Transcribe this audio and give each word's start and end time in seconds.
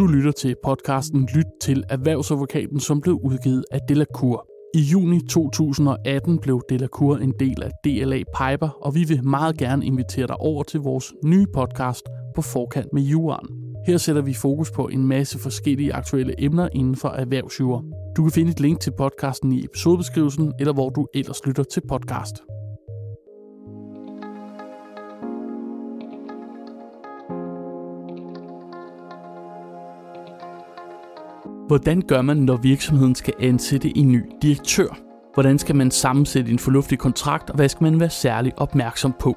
Du 0.00 0.06
lytter 0.06 0.32
til 0.32 0.54
podcasten 0.64 1.28
Lyt 1.34 1.46
til 1.62 1.84
Erhvervsadvokaten, 1.88 2.80
som 2.80 3.00
blev 3.00 3.20
udgivet 3.24 3.64
af 3.70 3.80
Delacour. 3.88 4.46
I 4.74 4.80
juni 4.80 5.20
2018 5.30 6.38
blev 6.38 6.62
Delacour 6.68 7.16
en 7.16 7.34
del 7.40 7.62
af 7.62 7.70
DLA 7.84 8.16
Piper, 8.16 8.68
og 8.82 8.94
vi 8.94 9.04
vil 9.04 9.24
meget 9.24 9.58
gerne 9.58 9.86
invitere 9.86 10.26
dig 10.26 10.36
over 10.36 10.62
til 10.62 10.80
vores 10.80 11.12
nye 11.24 11.46
podcast 11.54 12.02
på 12.34 12.42
forkant 12.42 12.92
med 12.92 13.02
juraen. 13.02 13.48
Her 13.86 13.96
sætter 13.96 14.22
vi 14.22 14.34
fokus 14.34 14.70
på 14.70 14.88
en 14.88 15.06
masse 15.06 15.38
forskellige 15.38 15.94
aktuelle 15.94 16.34
emner 16.44 16.68
inden 16.72 16.96
for 16.96 17.08
erhvervsjura. 17.08 17.82
Du 18.16 18.22
kan 18.22 18.32
finde 18.32 18.50
et 18.50 18.60
link 18.60 18.80
til 18.80 18.92
podcasten 18.98 19.52
i 19.52 19.64
episodebeskrivelsen, 19.64 20.52
eller 20.60 20.72
hvor 20.72 20.90
du 20.90 21.06
ellers 21.14 21.46
lytter 21.46 21.62
til 21.62 21.82
podcast. 21.88 22.34
Hvordan 31.70 32.02
gør 32.02 32.22
man, 32.22 32.36
når 32.36 32.56
virksomheden 32.56 33.14
skal 33.14 33.34
ansætte 33.40 33.98
en 33.98 34.12
ny 34.12 34.24
direktør? 34.42 34.98
Hvordan 35.34 35.58
skal 35.58 35.76
man 35.76 35.90
sammensætte 35.90 36.50
en 36.52 36.58
fornuftig 36.58 36.98
kontrakt, 36.98 37.50
og 37.50 37.56
hvad 37.56 37.68
skal 37.68 37.84
man 37.84 38.00
være 38.00 38.10
særlig 38.10 38.52
opmærksom 38.56 39.14
på? 39.20 39.36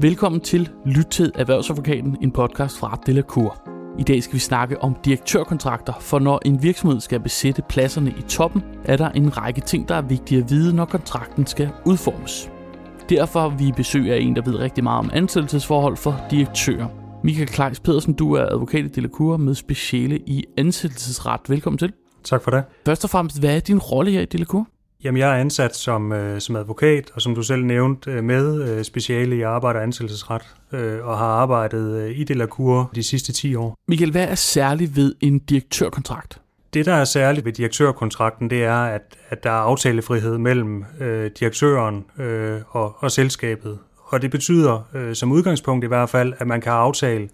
Velkommen 0.00 0.40
til 0.40 0.70
Lytted 0.86 1.32
Erhvervsadvokaten, 1.34 2.16
en 2.22 2.30
podcast 2.30 2.78
fra 2.78 3.00
Delacour. 3.06 3.68
I 3.98 4.02
dag 4.02 4.22
skal 4.22 4.34
vi 4.34 4.38
snakke 4.38 4.82
om 4.82 4.96
direktørkontrakter, 5.04 5.92
for 6.00 6.18
når 6.18 6.40
en 6.44 6.62
virksomhed 6.62 7.00
skal 7.00 7.20
besætte 7.20 7.62
pladserne 7.68 8.10
i 8.10 8.22
toppen, 8.22 8.62
er 8.84 8.96
der 8.96 9.08
en 9.10 9.36
række 9.38 9.60
ting, 9.60 9.88
der 9.88 9.94
er 9.94 10.02
vigtige 10.02 10.42
at 10.42 10.50
vide, 10.50 10.76
når 10.76 10.84
kontrakten 10.84 11.46
skal 11.46 11.70
udformes. 11.86 12.50
Derfor 13.08 13.48
vi 13.48 13.72
besøg 13.76 14.12
af 14.12 14.18
en, 14.18 14.36
der 14.36 14.42
ved 14.42 14.58
rigtig 14.58 14.84
meget 14.84 14.98
om 14.98 15.10
ansættelsesforhold 15.12 15.96
for 15.96 16.20
direktører. 16.30 16.97
Michael 17.24 17.48
Kleis 17.48 17.80
Pedersen, 17.80 18.14
du 18.14 18.32
er 18.32 18.46
advokat 18.46 18.84
i 18.84 18.88
Delacour 18.88 19.36
med 19.36 19.54
speciale 19.54 20.18
i 20.18 20.44
ansættelsesret. 20.56 21.40
Velkommen 21.48 21.78
til. 21.78 21.92
Tak 22.24 22.42
for 22.42 22.50
det. 22.50 22.64
Først 22.86 23.04
og 23.04 23.10
fremmest, 23.10 23.40
hvad 23.40 23.56
er 23.56 23.60
din 23.60 23.78
rolle 23.78 24.10
her 24.10 24.20
i 24.20 24.24
Delacour? 24.24 24.66
Jamen, 25.04 25.18
jeg 25.18 25.30
er 25.30 25.40
ansat 25.40 25.76
som, 25.76 26.12
øh, 26.12 26.40
som 26.40 26.56
advokat, 26.56 27.10
og 27.14 27.22
som 27.22 27.34
du 27.34 27.42
selv 27.42 27.64
nævnte, 27.64 28.10
øh, 28.10 28.24
med 28.24 28.68
øh, 28.68 28.84
speciale 28.84 29.36
i 29.36 29.42
arbejde 29.42 29.76
og 29.76 29.82
ansættelsesret, 29.82 30.42
øh, 30.72 31.06
og 31.06 31.18
har 31.18 31.26
arbejdet 31.26 31.96
øh, 31.96 32.18
i 32.18 32.24
Delacour 32.24 32.90
de 32.94 33.02
sidste 33.02 33.32
10 33.32 33.54
år. 33.54 33.74
Michael, 33.88 34.10
hvad 34.10 34.28
er 34.28 34.34
særligt 34.34 34.96
ved 34.96 35.14
en 35.20 35.38
direktørkontrakt? 35.38 36.40
Det, 36.74 36.86
der 36.86 36.94
er 36.94 37.04
særligt 37.04 37.46
ved 37.46 37.52
direktørkontrakten, 37.52 38.50
det 38.50 38.64
er, 38.64 38.82
at, 38.82 39.16
at 39.28 39.44
der 39.44 39.50
er 39.50 39.54
aftalefrihed 39.54 40.38
mellem 40.38 40.84
øh, 41.00 41.30
direktøren 41.40 42.04
øh, 42.18 42.60
og, 42.68 42.96
og 42.98 43.10
selskabet. 43.10 43.78
Og 44.08 44.22
det 44.22 44.30
betyder 44.30 44.88
øh, 44.94 45.14
som 45.14 45.32
udgangspunkt 45.32 45.84
i 45.84 45.88
hvert 45.88 46.08
fald, 46.08 46.32
at 46.38 46.46
man 46.46 46.60
kan 46.60 46.72
aftale, 46.72 47.28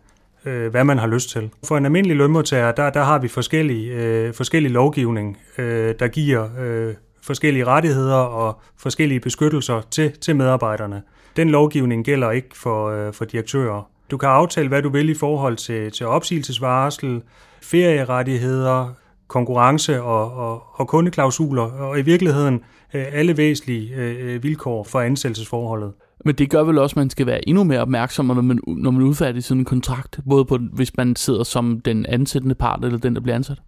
øh, 0.44 0.70
hvad 0.70 0.84
man 0.84 0.98
har 0.98 1.06
lyst 1.06 1.30
til. 1.30 1.50
For 1.64 1.76
en 1.76 1.84
almindelig 1.84 2.16
lønmodtager, 2.16 2.72
der, 2.72 2.90
der 2.90 3.02
har 3.02 3.18
vi 3.18 3.28
forskellige, 3.28 3.92
øh, 3.92 4.34
forskellige 4.34 4.72
lovgivning, 4.72 5.38
øh, 5.58 5.94
der 5.98 6.08
giver 6.08 6.48
øh, 6.60 6.94
forskellige 7.22 7.64
rettigheder 7.64 8.16
og 8.16 8.60
forskellige 8.76 9.20
beskyttelser 9.20 9.80
til, 9.90 10.12
til 10.12 10.36
medarbejderne. 10.36 11.02
Den 11.36 11.50
lovgivning 11.50 12.04
gælder 12.04 12.30
ikke 12.30 12.48
for, 12.54 12.90
øh, 12.90 13.12
for 13.12 13.24
direktører. 13.24 13.88
Du 14.10 14.16
kan 14.16 14.28
aftale, 14.28 14.68
hvad 14.68 14.82
du 14.82 14.88
vil 14.88 15.08
i 15.08 15.14
forhold 15.14 15.56
til, 15.56 15.92
til 15.92 16.06
opsigelsesvarsel, 16.06 17.22
ferierettigheder, 17.62 18.94
konkurrence 19.28 20.02
og, 20.02 20.32
og, 20.32 20.62
og 20.72 20.88
kundeklausuler, 20.88 21.62
og 21.62 21.98
i 21.98 22.02
virkeligheden 22.02 22.54
øh, 22.94 23.04
alle 23.12 23.36
væsentlige 23.36 23.94
øh, 23.94 24.34
øh 24.34 24.42
vilkår 24.42 24.84
for 24.84 25.00
ansættelsesforholdet. 25.00 25.92
Men 26.24 26.34
det 26.34 26.50
gør 26.50 26.62
vel 26.62 26.78
også, 26.78 26.92
at 26.92 26.96
man 26.96 27.10
skal 27.10 27.26
være 27.26 27.48
endnu 27.48 27.64
mere 27.64 27.80
opmærksom, 27.80 28.26
når 28.26 28.34
man, 28.34 28.60
når 28.66 28.90
man 28.90 29.02
udfærdiger 29.02 29.42
sådan 29.42 29.60
en 29.60 29.64
kontrakt, 29.64 30.20
både 30.28 30.44
på, 30.44 30.58
hvis 30.72 30.96
man 30.96 31.16
sidder 31.16 31.42
som 31.42 31.80
den 31.80 32.06
ansættende 32.06 32.54
part 32.54 32.84
eller 32.84 32.98
den, 32.98 33.14
der 33.14 33.20
bliver 33.20 33.36
ansat. 33.36 33.58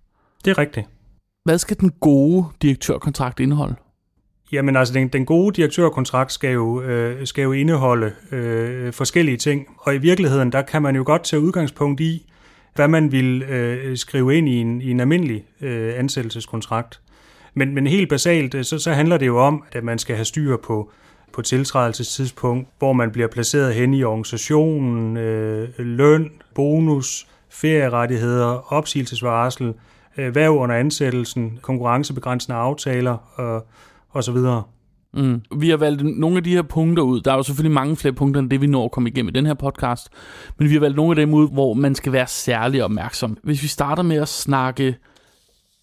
Det 0.45 0.51
er 0.51 0.59
rigtigt. 0.59 0.87
Hvad 1.45 1.59
skal 1.59 1.81
den 1.81 1.91
gode 2.01 2.45
direktørkontrakt 2.63 3.41
indeholde? 3.41 3.75
Jamen 4.53 4.77
altså, 4.77 4.95
den, 4.95 5.09
den 5.09 5.27
gode 5.27 5.57
direktørkontrakt 5.57 6.33
skal 6.33 6.53
jo, 6.53 6.83
øh, 6.83 7.27
skal 7.27 7.42
jo 7.42 7.53
indeholde 7.53 8.13
øh, 8.33 8.92
forskellige 8.92 9.36
ting, 9.36 9.67
og 9.79 9.95
i 9.95 9.98
virkeligheden, 9.98 10.53
der 10.53 10.63
kan 10.63 10.83
man 10.83 10.97
jo 10.97 11.03
godt 11.07 11.25
tage 11.25 11.41
udgangspunkt 11.41 12.01
i, 12.01 12.30
hvad 12.75 12.89
man 12.89 13.13
vil 13.13 13.42
øh, 13.42 13.97
skrive 13.97 14.36
ind 14.36 14.48
i 14.48 14.57
en, 14.57 14.80
i 14.80 14.91
en 14.91 15.01
almindelig 15.01 15.45
øh, 15.61 15.98
ansættelseskontrakt. 15.98 17.01
Men, 17.55 17.75
men 17.75 17.86
helt 17.86 18.09
basalt, 18.09 18.55
øh, 18.55 18.64
så, 18.64 18.79
så 18.79 18.92
handler 18.92 19.17
det 19.17 19.27
jo 19.27 19.39
om, 19.39 19.64
at 19.73 19.85
man 19.85 19.98
skal 19.98 20.17
have 20.17 20.25
styr 20.25 20.57
på, 20.57 20.91
på 21.36 21.42
tiltrædelsestidspunkt, 21.42 22.69
hvor 22.79 22.92
man 22.92 23.11
bliver 23.11 23.29
placeret 23.29 23.74
hen 23.74 23.95
i 23.95 24.05
organisationen, 24.05 25.17
øh, 25.17 25.69
løn, 25.79 26.30
bonus, 26.55 27.27
ferierettigheder, 27.51 28.73
opsigelsesvarsel, 28.73 29.74
øh, 30.17 30.35
værv 30.35 30.52
under 30.52 30.74
ansættelsen, 30.74 31.58
konkurrencebegrænsende 31.63 32.58
aftaler 32.58 33.17
og, 33.41 33.67
og 34.11 34.24
så 34.24 34.33
videre. 34.33 34.63
Mm. 35.14 35.42
Vi 35.57 35.70
har 35.70 35.77
valgt 35.77 36.19
nogle 36.19 36.36
af 36.36 36.45
de 36.45 36.55
her 36.55 36.63
punkter 36.63 37.02
ud. 37.02 37.20
Der 37.20 37.33
er 37.33 37.36
jo 37.36 37.42
selvfølgelig 37.42 37.74
mange 37.74 37.97
flere 37.97 38.14
punkter 38.14 38.41
end 38.41 38.51
det, 38.51 38.61
vi 38.61 38.67
når 38.67 38.85
at 38.85 38.91
komme 38.91 39.08
igennem 39.08 39.29
i 39.29 39.33
den 39.33 39.47
her 39.47 39.55
podcast. 39.55 40.08
Men 40.58 40.68
vi 40.68 40.74
har 40.74 40.80
valgt 40.80 40.97
nogle 40.97 41.11
af 41.11 41.17
dem 41.17 41.35
ud, 41.35 41.51
hvor 41.53 41.74
man 41.74 41.95
skal 41.95 42.13
være 42.13 42.27
særlig 42.27 42.85
opmærksom. 42.85 43.39
Hvis 43.42 43.63
vi 43.63 43.68
starter 43.68 44.03
med 44.03 44.17
at 44.17 44.29
snakke 44.29 44.97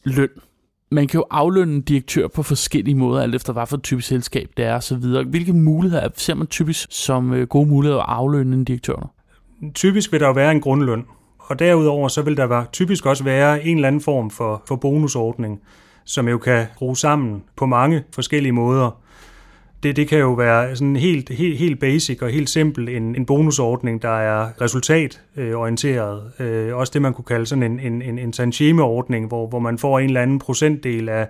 løn. 0.03 0.29
Man 0.93 1.07
kan 1.07 1.17
jo 1.17 1.25
aflønne 1.31 1.75
en 1.75 1.81
direktør 1.81 2.27
på 2.27 2.43
forskellige 2.43 2.95
måder, 2.95 3.21
alt 3.21 3.35
efter 3.35 3.53
hvad 3.53 3.67
for 3.67 3.77
et 3.77 3.83
typisk 3.83 4.07
selskab 4.07 4.49
det 4.57 4.65
er 4.65 4.75
osv. 4.75 5.23
Hvilke 5.29 5.53
muligheder 5.53 6.07
ser 6.15 6.33
man 6.33 6.47
typisk 6.47 6.87
som 6.91 7.33
øh, 7.33 7.47
gode 7.47 7.69
muligheder 7.69 8.01
at 8.01 8.09
aflønne 8.09 8.55
en 8.55 8.63
direktør? 8.63 9.09
Typisk 9.73 10.11
vil 10.11 10.19
der 10.19 10.27
jo 10.27 10.33
være 10.33 10.51
en 10.51 10.61
grundløn. 10.61 11.05
Og 11.39 11.59
derudover 11.59 12.07
så 12.07 12.21
vil 12.21 12.37
der 12.37 12.47
være, 12.47 12.65
typisk 12.71 13.05
også 13.05 13.23
være 13.23 13.65
en 13.65 13.77
eller 13.77 13.87
anden 13.87 14.01
form 14.01 14.29
for, 14.29 14.63
for 14.67 14.75
bonusordning, 14.75 15.61
som 16.05 16.27
jo 16.27 16.37
kan 16.37 16.65
bruges 16.77 16.99
sammen 16.99 17.43
på 17.55 17.65
mange 17.65 18.03
forskellige 18.13 18.51
måder. 18.51 19.01
Det, 19.83 19.95
det 19.95 20.07
kan 20.07 20.19
jo 20.19 20.33
være 20.33 20.75
sådan 20.75 20.95
helt, 20.95 21.29
helt, 21.29 21.57
helt 21.57 21.79
basic 21.79 22.21
og 22.21 22.29
helt 22.29 22.49
simpel 22.49 22.89
en, 22.89 23.15
en 23.15 23.25
bonusordning, 23.25 24.01
der 24.01 24.19
er 24.19 24.61
resultatorienteret. 24.61 26.31
Øh, 26.39 26.75
også 26.75 26.91
det, 26.93 27.01
man 27.01 27.13
kunne 27.13 27.25
kalde 27.25 27.45
sådan 27.45 27.63
en, 27.63 27.79
en, 27.79 28.01
en, 28.01 28.19
en 28.19 28.33
ordning 28.79 29.27
hvor, 29.27 29.47
hvor 29.47 29.59
man 29.59 29.77
får 29.77 29.99
en 29.99 30.05
eller 30.05 30.21
anden 30.21 30.39
procentdel 30.39 31.09
af, 31.09 31.27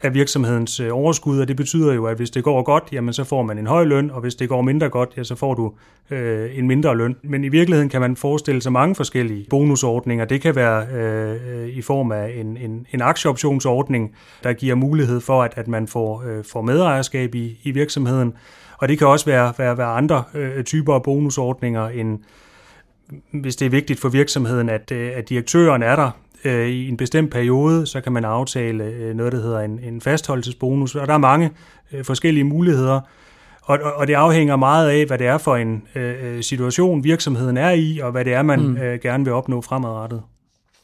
af 0.00 0.14
virksomhedens 0.14 0.80
øh, 0.80 0.88
overskud, 0.92 1.40
og 1.40 1.48
det 1.48 1.56
betyder 1.56 1.92
jo, 1.92 2.06
at 2.06 2.16
hvis 2.16 2.30
det 2.30 2.44
går 2.44 2.62
godt, 2.62 2.84
jamen 2.92 3.12
så 3.12 3.24
får 3.24 3.42
man 3.42 3.58
en 3.58 3.66
høj 3.66 3.84
løn, 3.84 4.10
og 4.10 4.20
hvis 4.20 4.34
det 4.34 4.48
går 4.48 4.62
mindre 4.62 4.88
godt, 4.88 5.10
ja, 5.16 5.24
så 5.24 5.34
får 5.34 5.54
du 5.54 5.72
øh, 6.10 6.58
en 6.58 6.66
mindre 6.66 6.96
løn. 6.96 7.16
Men 7.22 7.44
i 7.44 7.48
virkeligheden 7.48 7.88
kan 7.88 8.00
man 8.00 8.16
forestille 8.16 8.62
sig 8.62 8.72
mange 8.72 8.94
forskellige 8.94 9.46
bonusordninger. 9.50 10.24
Det 10.24 10.40
kan 10.40 10.56
være 10.56 10.86
øh, 10.86 11.68
i 11.68 11.82
form 11.82 12.12
af 12.12 12.34
en, 12.36 12.56
en, 12.56 12.86
en 12.92 13.02
aktieoptionsordning, 13.02 14.14
der 14.42 14.52
giver 14.52 14.74
mulighed 14.74 15.20
for, 15.20 15.42
at, 15.42 15.52
at 15.56 15.68
man 15.68 15.86
får, 15.86 16.24
øh, 16.26 16.44
får 16.44 16.62
medejerskab 16.62 17.34
i, 17.34 17.60
i 17.62 17.70
virksomheden, 17.70 18.32
og 18.78 18.88
det 18.88 18.98
kan 18.98 19.06
også 19.06 19.26
være, 19.26 19.52
være, 19.58 19.78
være 19.78 19.86
andre 19.86 20.24
øh, 20.34 20.64
typer 20.64 20.94
af 20.94 21.02
bonusordninger 21.02 21.88
end 21.88 22.18
hvis 23.32 23.56
det 23.56 23.66
er 23.66 23.70
vigtigt 23.70 24.00
for 24.00 24.08
virksomheden, 24.08 24.68
at, 24.68 24.92
øh, 24.92 25.10
at 25.14 25.28
direktøren 25.28 25.82
er 25.82 25.96
der 25.96 26.10
øh, 26.44 26.68
i 26.68 26.88
en 26.88 26.96
bestemt 26.96 27.30
periode, 27.30 27.86
så 27.86 28.00
kan 28.00 28.12
man 28.12 28.24
aftale 28.24 28.84
øh, 28.84 29.14
noget, 29.14 29.32
der 29.32 29.42
hedder 29.42 29.60
en, 29.60 29.80
en 29.82 30.00
fastholdelsesbonus, 30.00 30.94
og 30.94 31.06
der 31.06 31.14
er 31.14 31.18
mange 31.18 31.50
øh, 31.92 32.04
forskellige 32.04 32.44
muligheder, 32.44 33.00
og, 33.62 33.78
og 33.96 34.06
det 34.06 34.14
afhænger 34.14 34.56
meget 34.56 34.88
af, 34.90 35.06
hvad 35.06 35.18
det 35.18 35.26
er 35.26 35.38
for 35.38 35.56
en 35.56 35.82
øh, 35.94 36.42
situation, 36.42 37.04
virksomheden 37.04 37.56
er 37.56 37.70
i, 37.70 37.98
og 37.98 38.12
hvad 38.12 38.24
det 38.24 38.34
er, 38.34 38.42
man 38.42 38.60
mm. 38.60 38.76
øh, 38.76 39.00
gerne 39.00 39.24
vil 39.24 39.32
opnå 39.32 39.60
fremadrettet. 39.60 40.22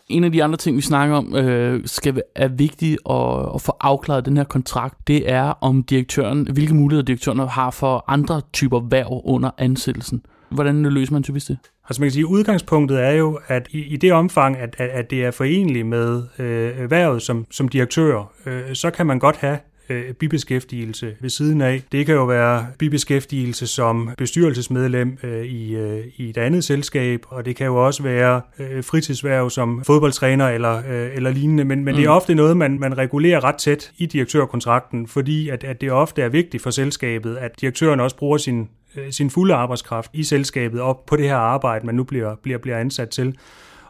En 0.09 0.25
af 0.25 0.33
de 0.33 0.45
andre 0.45 0.57
ting, 0.57 0.77
vi 0.77 0.83
snakker 0.83 1.17
om, 1.17 1.37
øh, 1.37 1.81
skal 1.85 2.23
er 2.35 2.49
vigtigt 2.49 2.99
at, 3.11 3.55
at 3.55 3.61
få 3.61 3.77
afklaret 3.81 4.27
den 4.27 4.37
her 4.37 4.45
kontrakt, 4.45 5.09
det 5.09 5.31
er 5.31 5.45
om 5.61 5.83
direktøren, 5.83 6.49
hvilke 6.53 6.75
muligheder 6.75 7.05
direktøren 7.05 7.39
har 7.39 7.71
for 7.71 8.05
andre 8.09 8.41
typer 8.53 8.81
værv 8.91 9.23
under 9.25 9.51
ansættelsen. 9.59 10.23
Hvordan 10.55 10.83
løser 10.83 11.13
man 11.13 11.23
typisk 11.23 11.49
det? 11.49 11.59
Altså 11.89 12.03
man 12.03 12.07
kan 12.07 12.13
sige, 12.13 12.27
udgangspunktet 12.27 13.05
er 13.05 13.11
jo, 13.11 13.41
at 13.47 13.69
i, 13.71 13.79
i 13.85 13.97
det 13.97 14.13
omfang, 14.13 14.57
at, 14.57 14.75
at, 14.79 14.89
at 14.89 15.11
det 15.11 15.25
er 15.25 15.31
forenligt 15.31 15.87
med 15.87 16.23
øh, 16.39 16.79
erhvervet 16.79 17.23
som, 17.23 17.47
som 17.51 17.69
direktør, 17.69 18.33
øh, 18.47 18.75
så 18.75 18.91
kan 18.91 19.07
man 19.07 19.19
godt 19.19 19.37
have 19.37 19.59
øh, 19.89 20.13
bibeskæftigelse 20.13 21.15
ved 21.21 21.31
siden 21.31 21.61
af. 21.61 21.83
Det 21.93 22.07
kan 22.07 22.15
jo 22.15 22.25
være 22.25 22.67
bibeskæftigelse 22.79 23.67
som 23.67 24.11
bestyrelsesmedlem 24.19 25.19
øh, 25.23 25.45
i, 25.45 25.75
øh, 25.75 26.05
i 26.17 26.31
et 26.31 26.37
andet 26.37 26.65
selskab, 26.65 27.21
og 27.29 27.45
det 27.45 27.57
kan 27.57 27.67
jo 27.67 27.87
også 27.87 28.03
være 28.03 28.41
øh, 28.59 28.85
fritidsværv 28.85 29.51
som 29.51 29.85
fodboldtræner 29.85 30.49
eller, 30.49 30.77
øh, 30.77 31.11
eller 31.15 31.31
lignende, 31.31 31.65
men, 31.65 31.85
men 31.85 31.93
mm. 31.93 31.97
det 31.97 32.05
er 32.05 32.11
mm. 32.11 32.17
ofte 32.17 32.35
noget, 32.35 32.57
man, 32.57 32.79
man 32.79 32.99
regulerer 32.99 33.45
ret 33.45 33.57
tæt 33.57 33.93
i 33.99 34.07
direktørkontrakten, 34.07 35.07
fordi 35.07 35.49
at, 35.49 35.65
at 35.65 35.81
det 35.81 35.93
ofte 35.93 36.23
er 36.23 36.29
vigtigt 36.29 36.63
for 36.63 36.71
selskabet, 36.71 37.37
at 37.37 37.61
direktøren 37.61 38.01
også 38.01 38.17
bruger 38.17 38.39
sin 38.39 38.69
Øh, 38.97 39.13
sin 39.13 39.31
fulde 39.31 39.55
arbejdskraft 39.55 40.11
i 40.13 40.23
selskabet 40.23 40.81
op 40.81 41.07
på 41.07 41.17
det 41.17 41.29
her 41.29 41.37
arbejde, 41.37 41.87
man 41.87 41.95
nu 41.95 42.05
bliver, 42.05 42.35
bliver, 42.43 42.59
bliver 42.59 42.79
ansat 42.79 43.09
til 43.09 43.37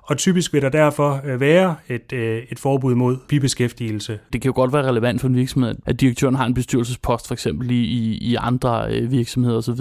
og 0.07 0.17
typisk 0.17 0.53
vil 0.53 0.63
der 0.63 0.69
derfor 0.69 1.21
øh, 1.25 1.41
være 1.41 1.77
et, 1.89 2.13
øh, 2.13 2.43
et 2.51 2.59
forbud 2.59 2.95
mod 2.95 3.17
bibeskæftigelse. 3.29 4.19
Det 4.33 4.43
kan 4.43 4.49
jo 4.49 4.53
godt 4.55 4.73
være 4.73 4.83
relevant 4.89 5.21
for 5.21 5.29
en 5.29 5.37
virksomhed, 5.37 5.75
at 5.87 6.01
direktøren 6.01 6.35
har 6.35 6.47
en 6.47 6.55
bestyrelsespost 6.55 7.27
for 7.27 7.35
eksempel 7.35 7.71
i, 7.71 7.83
i, 8.21 8.37
andre 8.41 8.87
øh, 8.91 9.11
virksomheder 9.11 9.57
osv. 9.57 9.81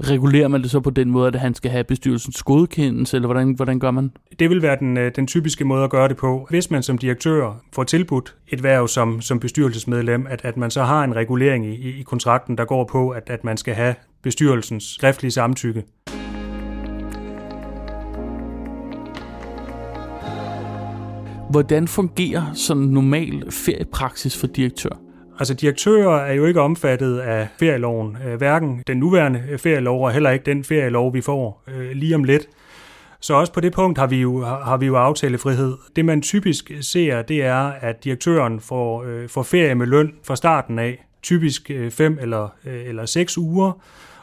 Regulerer 0.00 0.48
man 0.48 0.62
det 0.62 0.70
så 0.70 0.80
på 0.80 0.90
den 0.90 1.10
måde, 1.10 1.28
at 1.28 1.34
han 1.34 1.54
skal 1.54 1.70
have 1.70 1.84
bestyrelsens 1.84 2.42
godkendelse, 2.42 3.16
eller 3.16 3.26
hvordan, 3.26 3.52
hvordan 3.52 3.78
gør 3.78 3.90
man? 3.90 4.12
Det 4.38 4.50
vil 4.50 4.62
være 4.62 4.76
den, 4.80 4.96
den 4.96 5.26
typiske 5.26 5.64
måde 5.64 5.84
at 5.84 5.90
gøre 5.90 6.08
det 6.08 6.16
på. 6.16 6.46
Hvis 6.50 6.70
man 6.70 6.82
som 6.82 6.98
direktør 6.98 7.62
får 7.72 7.84
tilbudt 7.84 8.34
et 8.48 8.62
værv 8.62 8.88
som, 8.88 9.20
som 9.20 9.40
bestyrelsesmedlem, 9.40 10.26
at, 10.30 10.40
at 10.44 10.56
man 10.56 10.70
så 10.70 10.82
har 10.82 11.04
en 11.04 11.16
regulering 11.16 11.66
i, 11.66 12.00
i 12.00 12.02
kontrakten, 12.02 12.58
der 12.58 12.64
går 12.64 12.84
på, 12.84 13.10
at, 13.10 13.30
at 13.30 13.44
man 13.44 13.56
skal 13.56 13.74
have 13.74 13.94
bestyrelsens 14.22 14.84
skriftlige 14.84 15.32
samtykke. 15.32 15.82
Hvordan 21.50 21.88
fungerer 21.88 22.52
sådan 22.54 22.82
normal 22.82 23.52
feriepraksis 23.52 24.40
for 24.40 24.46
direktør? 24.46 24.90
Altså 25.38 25.54
direktører 25.54 26.24
er 26.24 26.32
jo 26.32 26.46
ikke 26.46 26.60
omfattet 26.60 27.18
af 27.18 27.48
ferieloven, 27.58 28.16
øh, 28.26 28.34
hverken 28.34 28.82
den 28.86 28.96
nuværende 28.96 29.42
øh, 29.50 29.58
ferielov 29.58 30.04
og 30.04 30.12
heller 30.12 30.30
ikke 30.30 30.44
den 30.44 30.64
ferielov, 30.64 31.14
vi 31.14 31.20
får 31.20 31.64
øh, 31.68 31.90
lige 31.90 32.14
om 32.14 32.24
lidt. 32.24 32.48
Så 33.20 33.34
også 33.34 33.52
på 33.52 33.60
det 33.60 33.72
punkt 33.72 33.98
har 33.98 34.06
vi 34.06 34.16
jo, 34.16 34.44
har 34.44 34.76
vi 34.76 34.86
jo 34.86 34.96
aftalefrihed. 34.96 35.76
Det 35.96 36.04
man 36.04 36.22
typisk 36.22 36.70
ser, 36.80 37.22
det 37.22 37.42
er, 37.42 37.72
at 37.80 38.04
direktøren 38.04 38.60
får, 38.60 39.04
øh, 39.04 39.28
får 39.28 39.42
ferie 39.42 39.74
med 39.74 39.86
løn 39.86 40.12
fra 40.24 40.36
starten 40.36 40.78
af, 40.78 41.06
typisk 41.22 41.70
øh, 41.70 41.90
fem 41.90 42.18
eller, 42.20 42.48
øh, 42.66 42.86
eller 42.86 43.06
seks 43.06 43.38
uger, 43.38 43.72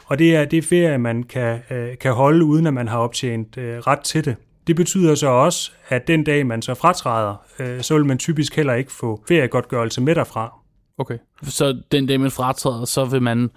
og 0.06 0.18
det 0.18 0.36
er 0.36 0.44
det 0.44 0.64
ferie, 0.64 0.98
man 0.98 1.22
kan, 1.22 1.58
øh, 1.70 1.88
kan 2.00 2.12
holde, 2.12 2.44
uden 2.44 2.66
at 2.66 2.74
man 2.74 2.88
har 2.88 2.98
optjent 2.98 3.58
øh, 3.58 3.78
ret 3.78 4.00
til 4.00 4.24
det. 4.24 4.36
Det 4.66 4.76
betyder 4.76 5.14
så 5.14 5.28
også, 5.28 5.72
at 5.88 6.06
den 6.08 6.24
dag, 6.24 6.46
man 6.46 6.62
så 6.62 6.74
fratræder, 6.74 7.34
øh, 7.58 7.82
så 7.82 7.94
vil 7.94 8.06
man 8.06 8.18
typisk 8.18 8.56
heller 8.56 8.74
ikke 8.74 8.92
få 8.92 9.22
feriegodtgørelse 9.28 10.00
med 10.00 10.14
derfra. 10.14 10.58
Okay. 10.98 11.18
Så 11.42 11.82
den 11.92 12.06
dag, 12.06 12.20
man 12.20 12.30
fratræder, 12.30 12.84
så 12.84 13.04
vil 13.04 13.22
man 13.22 13.50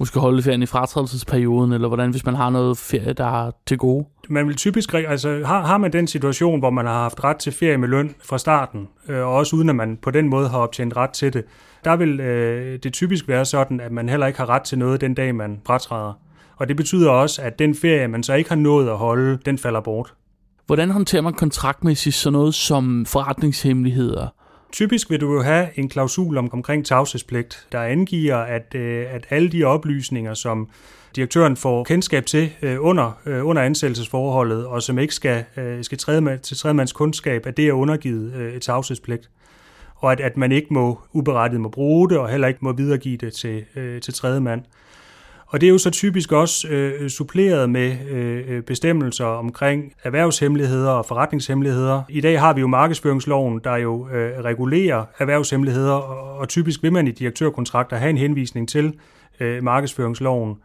måske 0.00 0.20
holde 0.20 0.42
ferien 0.42 0.62
i 0.62 0.66
fratrædelsesperioden, 0.66 1.72
eller 1.72 1.88
hvordan, 1.88 2.10
hvis 2.10 2.26
man 2.26 2.34
har 2.34 2.50
noget 2.50 2.78
ferie, 2.78 3.12
der 3.12 3.46
er 3.46 3.50
til 3.66 3.78
gode? 3.78 4.06
Man 4.28 4.46
vil 4.48 4.56
typisk, 4.56 4.94
altså 4.94 5.42
har, 5.44 5.66
har 5.66 5.78
man 5.78 5.92
den 5.92 6.06
situation, 6.06 6.58
hvor 6.58 6.70
man 6.70 6.86
har 6.86 7.02
haft 7.02 7.24
ret 7.24 7.36
til 7.36 7.52
ferie 7.52 7.76
med 7.76 7.88
løn 7.88 8.14
fra 8.22 8.38
starten, 8.38 8.88
øh, 9.08 9.18
og 9.18 9.34
også 9.34 9.56
uden 9.56 9.68
at 9.68 9.76
man 9.76 9.96
på 10.02 10.10
den 10.10 10.28
måde 10.28 10.48
har 10.48 10.58
optjent 10.58 10.96
ret 10.96 11.10
til 11.10 11.32
det, 11.32 11.44
der 11.84 11.96
vil 11.96 12.20
øh, 12.20 12.78
det 12.82 12.92
typisk 12.92 13.28
være 13.28 13.44
sådan, 13.44 13.80
at 13.80 13.92
man 13.92 14.08
heller 14.08 14.26
ikke 14.26 14.38
har 14.38 14.48
ret 14.48 14.62
til 14.62 14.78
noget 14.78 15.00
den 15.00 15.14
dag, 15.14 15.34
man 15.34 15.60
fratræder. 15.66 16.12
Og 16.56 16.68
det 16.68 16.76
betyder 16.76 17.10
også, 17.10 17.42
at 17.42 17.58
den 17.58 17.74
ferie, 17.74 18.08
man 18.08 18.22
så 18.22 18.34
ikke 18.34 18.50
har 18.50 18.56
nået 18.56 18.88
at 18.88 18.96
holde, 18.96 19.38
den 19.44 19.58
falder 19.58 19.80
bort. 19.80 20.14
Hvordan 20.66 20.90
håndterer 20.90 21.22
man 21.22 21.34
kontraktmæssigt 21.34 22.16
sådan 22.16 22.32
noget 22.32 22.54
som 22.54 23.06
forretningshemmeligheder? 23.06 24.28
Typisk 24.72 25.10
vil 25.10 25.20
du 25.20 25.32
jo 25.32 25.42
have 25.42 25.68
en 25.74 25.88
klausul 25.88 26.36
om, 26.38 26.52
omkring 26.52 26.86
tavshedspligt, 26.86 27.66
der 27.72 27.80
angiver, 27.80 28.36
at, 28.36 28.74
øh, 28.74 29.06
at 29.10 29.26
alle 29.30 29.48
de 29.48 29.64
oplysninger, 29.64 30.34
som 30.34 30.68
direktøren 31.16 31.56
får 31.56 31.84
kendskab 31.84 32.26
til 32.26 32.52
øh, 32.62 32.76
under, 32.80 33.12
øh, 33.26 33.46
under 33.46 33.62
ansættelsesforholdet, 33.62 34.66
og 34.66 34.82
som 34.82 34.98
ikke 34.98 35.14
skal, 35.14 35.44
skal 35.82 35.98
træde 35.98 36.20
med, 36.20 36.38
til 36.38 36.56
tredjemands 36.56 36.92
kundskab, 36.92 37.46
at 37.46 37.56
det 37.56 37.68
er 37.68 37.72
undergivet 37.72 38.54
et 38.56 38.62
tavshedspligt. 38.62 39.30
Og 39.96 40.12
at, 40.12 40.20
at 40.20 40.36
man 40.36 40.52
ikke 40.52 40.68
må 40.70 41.00
uberettiget 41.12 41.60
må 41.60 41.68
bruge 41.68 42.08
det, 42.08 42.18
og 42.18 42.28
heller 42.28 42.48
ikke 42.48 42.60
må 42.62 42.72
videregive 42.72 43.16
det 43.16 43.32
til, 43.32 43.64
til 44.00 44.14
tredjemand. 44.14 44.62
Og 45.48 45.60
det 45.60 45.66
er 45.66 45.70
jo 45.70 45.78
så 45.78 45.90
typisk 45.90 46.32
også 46.32 46.68
øh, 46.68 47.10
suppleret 47.10 47.70
med 47.70 47.96
øh, 48.10 48.44
øh, 48.48 48.62
bestemmelser 48.62 49.24
omkring 49.24 49.92
erhvervshemmeligheder 50.04 50.90
og 50.90 51.06
forretningshemmeligheder. 51.06 52.02
I 52.08 52.20
dag 52.20 52.40
har 52.40 52.52
vi 52.52 52.60
jo 52.60 52.66
markedsføringsloven, 52.66 53.60
der 53.64 53.76
jo 53.76 54.08
øh, 54.08 54.44
regulerer 54.44 55.04
erhvervshemmeligheder, 55.18 55.92
og, 55.92 56.38
og 56.38 56.48
typisk 56.48 56.82
vil 56.82 56.92
man 56.92 57.08
i 57.08 57.10
direktørkontrakter 57.10 57.96
have 57.96 58.10
en 58.10 58.18
henvisning 58.18 58.68
til 58.68 58.94
øh, 59.40 59.62
markedsføringsloven. 59.62 60.56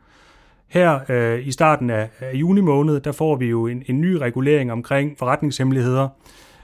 Her 0.67 0.99
øh, 1.09 1.47
i 1.47 1.51
starten 1.51 1.89
af, 1.89 2.09
af 2.19 2.33
juni 2.33 2.61
måned, 2.61 2.99
der 2.99 3.11
får 3.11 3.35
vi 3.35 3.45
jo 3.45 3.67
en, 3.67 3.83
en 3.85 4.01
ny 4.01 4.13
regulering 4.13 4.71
omkring 4.71 5.15
forretningshemmeligheder, 5.19 6.07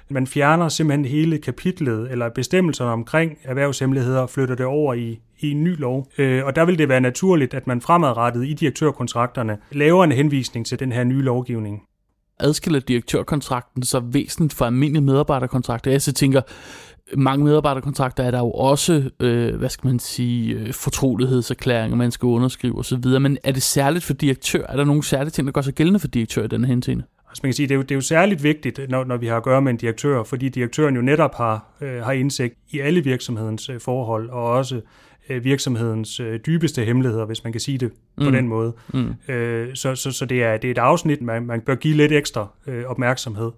man 0.10 0.28
fjerner 0.28 0.70
simpelthen 0.70 1.06
hele 1.06 1.38
kapitlet 1.38 2.12
eller 2.12 2.30
bestemmelserne 2.30 2.92
omkring 2.92 3.38
erhvervshemmeligheder 3.44 4.20
og 4.20 4.30
flytter 4.30 4.56
det 4.56 4.66
over 4.66 4.94
i, 4.94 5.20
i 5.40 5.52
en 5.52 5.64
ny 5.64 5.80
lov. 5.80 6.08
Øh, 6.18 6.46
og 6.46 6.56
der 6.56 6.66
vil 6.66 6.78
det 6.78 6.90
være 6.90 7.02
naturligt, 7.02 7.54
at 7.54 7.68
man 7.68 7.82
fremadrettet 7.82 8.46
i 8.46 8.54
direktørkontrakterne 8.54 9.58
laver 9.72 10.04
en 10.04 10.12
henvisning 10.12 10.66
til 10.66 10.80
den 10.80 10.92
her 10.92 11.04
nye 11.04 11.22
lovgivning 11.22 11.84
adskiller 12.40 12.80
direktørkontrakten 12.80 13.84
så 13.84 14.00
væsentligt 14.00 14.54
fra 14.54 14.66
almindelige 14.66 15.04
medarbejderkontrakter. 15.04 15.92
Jeg 15.92 16.02
så 16.02 16.14
tænker, 16.14 16.42
mange 17.16 17.46
medarbejderkontrakter 17.46 18.24
er 18.24 18.32
der 18.32 18.40
jo 18.40 18.52
også, 18.52 19.10
øh, 19.20 19.56
hvad 19.56 19.70
skal 19.70 19.88
man 19.88 20.00
sige, 20.00 20.54
øh, 20.54 20.74
fortrolighedserklæringer, 20.74 21.98
man 21.98 22.12
skal 22.12 22.28
underskrive 22.28 22.80
osv., 22.80 23.06
men 23.20 23.38
er 23.44 23.52
det 23.52 23.64
særligt 23.64 24.04
for 24.04 24.14
direktør? 24.14 24.66
Er 24.70 24.76
der 24.76 24.84
nogle 24.84 25.04
særlige 25.04 25.32
ting, 25.32 25.48
der 25.48 25.52
gør 25.52 25.62
sig 25.62 25.74
gældende 25.74 26.00
for 26.00 26.08
direktør 26.08 26.44
i 26.44 26.48
denne 26.48 26.68
henseende? 26.68 27.04
Altså 27.38 27.44
man 27.44 27.50
kan 27.50 27.56
sige, 27.56 27.68
det 27.68 27.74
er 27.74 27.76
jo, 27.76 27.82
det 27.82 27.92
er 27.92 27.96
jo 27.96 28.02
særligt 28.02 28.44
vigtigt, 28.44 28.80
når, 28.90 29.04
når 29.04 29.18
vi 29.18 29.28
har 29.28 29.38
at 29.38 29.44
gøre 29.44 29.62
med 29.62 29.72
en 29.72 29.78
direktør, 29.78 30.24
fordi 30.24 30.50
direktøren 30.50 30.96
jo 30.96 31.02
netop 31.02 31.36
har, 31.36 31.66
øh, 31.82 32.02
har 32.04 32.12
indsigt 32.12 32.56
i 32.70 32.80
alle 32.80 33.04
virksomhedens 33.04 33.70
øh, 33.70 33.80
forhold, 33.80 34.30
og 34.30 34.44
også 34.44 34.82
øh, 35.30 35.44
virksomhedens 35.44 36.20
øh, 36.20 36.40
dybeste 36.40 36.86
hemmeligheder, 36.86 37.26
hvis 37.26 37.44
man 37.44 37.54
kan 37.54 37.62
sige 37.62 37.78
det 37.78 37.92
mm. 38.18 38.26
på 38.26 38.32
den 38.32 38.48
måde. 38.48 38.74
Mm. 38.94 39.34
Øh, 39.34 39.76
så 39.76 39.96
så, 39.96 40.12
så 40.12 40.26
det, 40.26 40.44
er, 40.44 40.58
det 40.58 40.68
er 40.68 40.72
et 40.72 40.78
afsnit, 40.78 41.22
man, 41.22 41.46
man 41.46 41.62
bør 41.62 41.76
give 41.76 41.98
lidt 41.98 42.12
ekstra 42.12 42.48
øh, 42.68 42.84
opmærksomhed. 42.86 43.52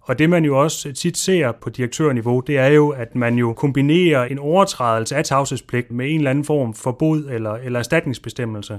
Og 0.00 0.18
det 0.18 0.30
man 0.30 0.44
jo 0.44 0.62
også 0.62 0.92
tit 0.92 1.16
ser 1.16 1.52
på 1.52 1.70
direktørniveau, 1.70 2.40
det 2.40 2.58
er 2.58 2.66
jo, 2.66 2.88
at 2.88 3.14
man 3.14 3.34
jo 3.34 3.52
kombinerer 3.52 4.24
en 4.24 4.38
overtrædelse 4.38 5.16
af 5.16 5.24
tavshedspligt 5.24 5.90
med 5.90 6.10
en 6.10 6.16
eller 6.16 6.30
anden 6.30 6.44
form 6.44 6.74
for 6.74 6.92
bod 6.92 7.24
eller, 7.30 7.54
eller 7.54 7.78
erstatningsbestemmelse 7.78 8.78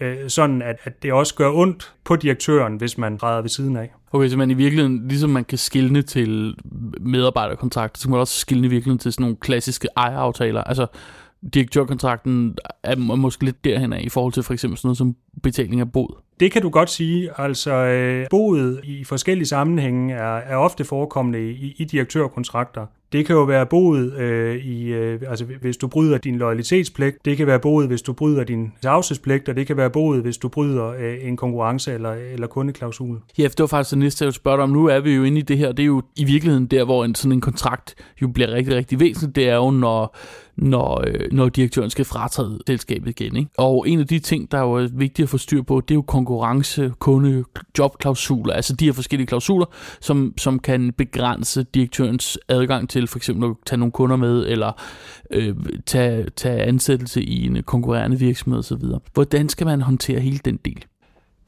øh, 0.00 0.16
sådan 0.28 0.62
at, 0.62 0.76
at 0.84 1.02
det 1.02 1.12
også 1.12 1.34
gør 1.34 1.52
ondt 1.52 1.94
på 2.04 2.16
direktøren, 2.16 2.76
hvis 2.76 2.98
man 2.98 3.18
træder 3.18 3.40
ved 3.40 3.48
siden 3.48 3.76
af. 3.76 3.92
Okay, 4.12 4.28
så 4.28 4.36
man 4.36 4.50
i 4.50 4.54
virkeligheden, 4.54 5.08
ligesom 5.08 5.30
man 5.30 5.44
kan 5.44 5.58
skille 5.58 6.02
til 6.02 6.54
medarbejderkontrakter, 7.00 7.98
så 7.98 8.04
kan 8.04 8.10
man 8.10 8.20
også 8.20 8.38
skille 8.38 8.66
i 8.66 8.70
virkeligheden 8.70 8.98
til 8.98 9.12
sådan 9.12 9.22
nogle 9.22 9.36
klassiske 9.36 9.88
ejeraftaler. 9.96 10.64
Altså, 10.64 10.86
direktørkontrakten 11.54 12.56
er 12.82 12.96
måske 12.96 13.44
lidt 13.44 13.64
derhen 13.64 13.92
af 13.92 14.00
i 14.02 14.08
forhold 14.08 14.32
til 14.32 14.42
for 14.42 14.52
eksempel 14.52 14.78
sådan 14.78 14.88
noget 14.88 14.98
som 14.98 15.16
betaling 15.42 15.80
af 15.80 15.92
bod. 15.92 16.25
Det 16.40 16.52
kan 16.52 16.62
du 16.62 16.68
godt 16.68 16.90
sige. 16.90 17.30
Altså, 17.38 17.72
øh, 17.72 18.26
boet 18.30 18.80
i 18.84 19.04
forskellige 19.04 19.46
sammenhænge 19.46 20.14
er, 20.14 20.36
er 20.36 20.56
ofte 20.56 20.84
forekommende 20.84 21.50
i, 21.50 21.74
i 21.78 21.84
direktørkontrakter. 21.84 22.86
Det 23.12 23.26
kan 23.26 23.36
jo 23.36 23.42
være 23.42 23.66
boet 23.66 24.12
øh, 24.14 24.56
i, 24.56 24.84
øh, 24.86 25.20
altså 25.28 25.44
hvis 25.60 25.76
du 25.76 25.88
bryder 25.88 26.18
din 26.18 26.36
loyalitetspligt, 26.36 27.24
det 27.24 27.36
kan 27.36 27.46
være 27.46 27.58
boet, 27.60 27.86
hvis 27.86 28.02
du 28.02 28.12
bryder 28.12 28.44
din 28.44 28.72
tavshedspligt, 28.82 29.48
og 29.48 29.56
det 29.56 29.66
kan 29.66 29.76
være 29.76 29.90
boet, 29.90 30.22
hvis 30.22 30.38
du 30.38 30.48
bryder 30.48 30.86
øh, 30.86 31.16
en 31.22 31.36
konkurrence 31.36 31.92
eller, 31.92 32.12
eller 32.12 32.46
kundeklausul. 32.46 33.18
Ja, 33.38 33.42
det 33.42 33.60
var 33.60 33.66
faktisk 33.66 33.90
det 33.90 33.98
næste, 33.98 34.22
jeg 34.22 34.26
ville 34.26 34.34
spørge 34.34 34.56
dig 34.56 34.62
om. 34.62 34.70
Nu 34.70 34.86
er 34.86 35.00
vi 35.00 35.14
jo 35.14 35.22
inde 35.22 35.38
i 35.38 35.42
det 35.42 35.58
her. 35.58 35.72
Det 35.72 35.82
er 35.82 35.86
jo 35.86 36.02
i 36.16 36.24
virkeligheden 36.24 36.66
der, 36.66 36.84
hvor 36.84 37.04
en 37.04 37.14
sådan 37.14 37.32
en 37.32 37.40
kontrakt 37.40 37.94
jo 38.22 38.28
bliver 38.28 38.52
rigtig, 38.52 38.74
rigtig 38.74 39.00
væsentlig. 39.00 39.36
Det 39.36 39.48
er 39.48 39.56
jo, 39.56 39.70
når 39.70 40.16
når, 40.56 41.04
øh, 41.06 41.32
når 41.32 41.48
direktøren 41.48 41.90
skal 41.90 42.04
fratræde 42.04 42.58
selskabet 42.66 43.20
igen. 43.20 43.36
Ikke? 43.36 43.50
Og 43.58 43.88
en 43.88 44.00
af 44.00 44.06
de 44.06 44.18
ting, 44.18 44.52
der 44.52 44.58
er 44.58 44.62
jo 44.62 44.88
vigtigt 44.92 45.26
at 45.26 45.28
få 45.28 45.38
styr 45.38 45.62
på, 45.62 45.80
det 45.80 45.90
er 45.90 45.94
jo 45.94 46.02
konkurrence, 46.02 46.92
kunde, 46.98 47.44
jobklausuler, 47.78 48.54
altså 48.54 48.76
de 48.76 48.84
her 48.84 48.92
forskellige 48.92 49.26
klausuler, 49.26 49.66
som, 50.00 50.34
som 50.38 50.58
kan 50.58 50.92
begrænse 50.92 51.62
direktørens 51.62 52.38
adgang 52.48 52.90
til 52.90 53.06
for 53.06 53.18
eksempel 53.18 53.50
at 53.50 53.56
tage 53.66 53.78
nogle 53.78 53.92
kunder 53.92 54.16
med, 54.16 54.46
eller 54.46 54.72
øh, 55.30 55.56
tage, 55.86 56.26
tage 56.36 56.62
ansættelse 56.62 57.22
i 57.22 57.46
en 57.46 57.62
konkurrerende 57.62 58.18
virksomhed 58.18 58.58
osv. 58.58 58.82
Hvordan 59.14 59.48
skal 59.48 59.66
man 59.66 59.82
håndtere 59.82 60.20
hele 60.20 60.38
den 60.44 60.56
del? 60.64 60.84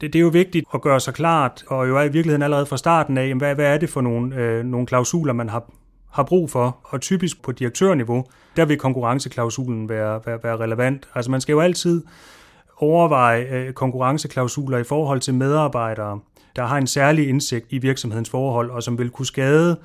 det, 0.01 0.13
det 0.13 0.19
er 0.19 0.23
jo 0.23 0.29
vigtigt 0.29 0.65
at 0.73 0.81
gøre 0.81 0.99
sig 0.99 1.13
klart, 1.13 1.63
og 1.67 1.87
jo 1.87 1.97
er 1.97 2.01
i 2.01 2.11
virkeligheden 2.11 2.41
allerede 2.41 2.65
fra 2.65 2.77
starten 2.77 3.17
af, 3.17 3.35
hvad, 3.35 3.55
hvad 3.55 3.65
er 3.65 3.77
det 3.77 3.89
for 3.89 4.01
nogle, 4.01 4.35
øh, 4.35 4.65
nogle 4.65 4.87
klausuler, 4.87 5.33
man 5.33 5.49
har, 5.49 5.71
har 6.11 6.23
brug 6.23 6.49
for, 6.49 6.77
og 6.83 7.01
typisk 7.01 7.41
på 7.41 7.51
direktørniveau, 7.51 8.25
der 8.55 8.65
vil 8.65 8.77
konkurrenceklausulen 8.77 9.89
være, 9.89 10.21
være, 10.25 10.39
være 10.43 10.57
relevant. 10.57 11.09
Altså 11.15 11.31
man 11.31 11.41
skal 11.41 11.53
jo 11.53 11.59
altid 11.59 12.03
overveje 12.77 13.41
øh, 13.41 13.73
konkurrenceklausuler 13.73 14.77
i 14.77 14.83
forhold 14.83 15.19
til 15.19 15.33
medarbejdere, 15.33 16.19
der 16.55 16.65
har 16.65 16.77
en 16.77 16.87
særlig 16.87 17.29
indsigt 17.29 17.65
i 17.69 17.77
virksomhedens 17.77 18.29
forhold, 18.29 18.69
og 18.69 18.83
som 18.83 18.97
vil 18.97 19.09
kunne 19.09 19.25
skade 19.25 19.77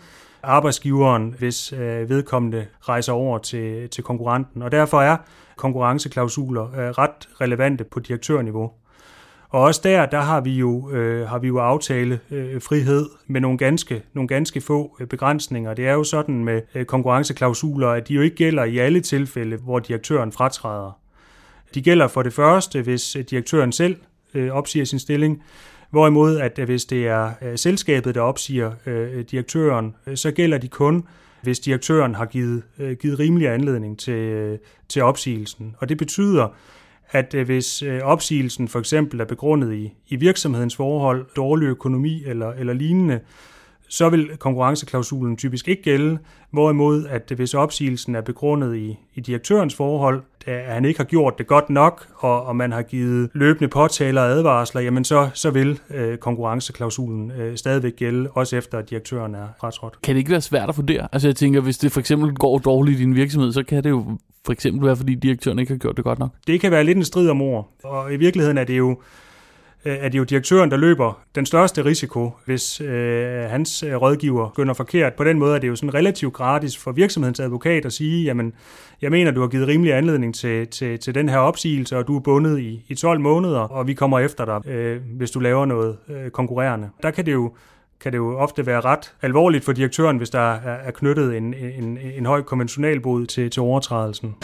arbejdsgiveren, 0.43 1.35
hvis 1.39 1.73
øh, 1.73 2.09
vedkommende 2.09 2.67
rejser 2.81 3.13
over 3.13 3.39
til, 3.39 3.89
til 3.89 4.05
konkurrenten. 4.05 4.63
Og 4.63 4.73
derfor 4.73 5.01
er 5.01 5.17
konkurrenceklausuler 5.57 6.65
øh, 6.65 6.91
ret 6.91 7.29
relevante 7.41 7.85
på 7.85 8.01
direktørniveau. 8.01 8.71
Og 9.55 9.63
også 9.63 9.81
der, 9.85 10.07
der 10.07 10.21
har 10.21 10.41
vi 10.41 10.51
jo, 10.51 10.91
øh, 10.91 11.29
har 11.29 11.39
vi 11.39 11.47
jo 11.47 11.59
aftale 11.59 12.21
øh, 12.31 12.63
frihed 12.63 13.09
med 13.27 13.41
nogle 13.41 13.59
ganske, 13.59 14.03
nogle 14.13 14.29
ganske 14.29 14.61
få 14.61 14.97
øh, 15.01 15.07
begrænsninger. 15.07 15.75
Det 15.75 15.87
er 15.87 15.93
jo 15.93 16.05
sådan 16.05 16.45
med 16.45 16.63
øh, 16.75 16.85
konkurrenceklausuler, 16.85 17.89
at 17.89 18.09
de 18.09 18.15
jo 18.15 18.21
ikke 18.21 18.37
gælder 18.37 18.65
i 18.65 18.79
alle 18.79 19.01
tilfælde, 19.01 19.57
hvor 19.57 19.79
direktøren 19.79 20.33
fratræder. 20.33 20.99
De 21.75 21.83
gælder 21.83 22.09
for 22.09 22.23
det 22.23 22.33
første, 22.33 22.83
hvis 22.83 23.17
øh, 23.17 23.25
direktøren 23.25 23.73
selv 23.73 23.97
øh, 24.35 24.51
opsiger 24.51 24.85
sin 24.85 24.99
stilling, 24.99 25.43
Hvorimod, 25.91 26.37
at 26.37 26.59
øh, 26.59 26.65
hvis 26.65 26.85
det 26.85 27.07
er 27.07 27.31
øh, 27.43 27.59
selskabet, 27.59 28.15
der 28.15 28.21
opsiger 28.21 28.73
direktøren, 29.31 29.95
så 30.15 30.31
gælder 30.31 30.59
de 30.59 30.69
kun, 30.69 31.07
hvis 31.43 31.61
direktøren 31.61 32.15
har 32.15 32.27
givet, 32.27 32.63
givet 33.01 33.19
rimelig 33.19 33.49
anledning 33.49 33.99
til, 33.99 34.59
til 34.89 35.03
opsigelsen. 35.03 35.75
Og 35.79 35.89
det 35.89 35.99
betyder, 35.99 36.49
at 37.11 37.35
øh, 37.35 37.47
hvis 37.47 37.83
øh, 37.83 38.01
opsigelsen 38.03 38.69
for 38.69 38.79
eksempel 38.79 39.21
er 39.21 39.25
begrundet 39.25 39.75
i, 39.75 39.93
i 40.09 40.17
virksomhedens 40.17 40.77
forhold, 40.77 41.27
dårlig 41.37 41.67
økonomi 41.67 42.23
eller, 42.27 42.53
eller 42.53 42.73
lignende, 42.73 43.21
så 43.89 44.09
vil 44.09 44.37
konkurrenceklausulen 44.39 45.37
typisk 45.37 45.69
ikke 45.69 45.83
gælde, 45.83 46.19
hvorimod 46.51 47.07
at 47.07 47.31
øh, 47.31 47.37
hvis 47.37 47.55
opsigelsen 47.55 48.15
er 48.15 48.21
begrundet 48.21 48.77
i, 48.77 48.99
i 49.15 49.21
direktørens 49.21 49.75
forhold, 49.75 50.23
at 50.47 50.75
han 50.75 50.85
ikke 50.85 51.01
har 51.01 51.05
gjort 51.05 51.39
det 51.39 51.47
godt 51.47 51.71
nok, 51.71 52.09
og, 52.17 52.47
og 52.47 52.57
man 52.57 52.73
har 52.73 52.83
givet 52.83 53.31
løbende 53.33 53.69
påtaler 53.69 54.21
og 54.21 54.29
advarsler, 54.29 54.81
jamen 54.81 55.05
så, 55.05 55.31
så 55.35 55.51
vil 55.51 55.81
øh, 55.91 56.19
konkurrenceklausulen 56.19 57.31
øh, 57.31 57.57
stadigvæk 57.57 57.97
gælde, 57.97 58.31
også 58.31 58.57
efter 58.57 58.79
at 58.79 58.91
direktøren 58.91 59.35
er 59.35 59.49
fratrådt. 59.61 60.03
Kan 60.03 60.15
det 60.15 60.19
ikke 60.19 60.31
være 60.31 60.41
svært 60.41 60.69
at 60.69 60.77
vurdere? 60.77 61.09
Altså 61.13 61.29
jeg 61.29 61.37
tænker, 61.37 61.61
hvis 61.61 61.79
det 61.79 61.93
for 61.93 62.01
eksempel 62.01 62.35
går 62.35 62.59
dårligt 62.59 62.99
i 62.99 63.03
din 63.03 63.15
virksomhed, 63.15 63.53
så 63.53 63.63
kan 63.63 63.85
det 63.85 63.91
jo 63.91 64.19
for 64.45 64.53
eksempel 64.53 64.87
være, 64.87 64.97
fordi 64.97 65.15
direktøren 65.15 65.59
ikke 65.59 65.73
har 65.73 65.79
gjort 65.79 65.97
det 65.97 66.05
godt 66.05 66.19
nok. 66.19 66.31
Det 66.47 66.61
kan 66.61 66.71
være 66.71 66.85
lidt 66.85 66.99
en 66.99 67.05
strid 67.05 67.29
om 67.29 67.43
ord, 67.43 67.71
og 67.85 68.15
i 68.15 68.17
virkeligheden 68.17 68.59
er 68.59 68.65
det 68.65 68.79
jo 68.79 68.91
øh, 69.85 69.97
er 70.01 70.09
det 70.09 70.19
jo 70.19 70.25
direktøren, 70.25 70.71
der 70.71 70.77
løber 70.77 71.23
den 71.35 71.47
største 71.47 71.85
risiko, 71.85 72.33
hvis 72.45 72.81
øh, 72.81 73.43
hans 73.51 73.83
øh, 73.83 73.95
rådgiver 73.95 74.49
begynder 74.49 74.75
forkert. 74.75 75.15
På 75.15 75.25
den 75.25 75.39
måde 75.39 75.55
er 75.55 75.59
det 75.59 75.69
jo 75.69 75.77
sådan 75.77 75.95
relativt 75.95 76.33
gratis 76.33 76.77
for 76.77 76.93
virksomhedens 76.93 77.41
advokat 77.41 77.87
at 77.87 77.93
sige, 77.93 78.25
jamen, 78.25 78.53
jeg 79.03 79.11
mener, 79.11 79.31
du 79.31 79.41
har 79.41 79.49
givet 79.49 79.69
rimelig 79.69 79.95
anledning 79.95 80.35
til, 80.35 80.67
til, 80.67 80.99
til 80.99 81.15
den 81.15 81.29
her 81.29 81.39
opsigelse, 81.39 81.99
og 81.99 82.07
du 82.07 82.17
er 82.17 82.21
bundet 82.21 82.59
i, 82.59 82.85
i 82.89 82.95
12 82.95 83.21
måneder, 83.21 83.61
og 83.61 83.87
vi 83.87 83.95
kommer 83.95 84.19
efter 84.19 84.45
dig, 84.45 84.71
øh, 84.71 85.01
hvis 85.17 85.31
du 85.31 85.41
laver 85.41 85.67
noget 85.67 85.97
øh, 86.09 86.31
konkurrerende. 86.31 86.89
Der 87.03 87.11
kan 87.11 87.27
det 87.27 87.33
jo 87.33 87.53
kan 88.01 88.13
det 88.13 88.19
jo 88.19 88.39
ofte 88.39 88.67
være 88.67 88.81
ret 88.81 89.15
alvorligt 89.23 89.65
for 89.65 89.73
direktøren, 89.73 90.17
hvis 90.17 90.31
der 90.31 90.53
er 90.65 90.91
knyttet 90.91 91.37
en, 91.37 91.55
en, 91.55 91.99
en 92.17 92.27
høj 92.27 92.43
konventionalbod 92.43 93.27
til, 93.27 93.51
til 93.51 93.63
overtrædelsen. 93.63 94.35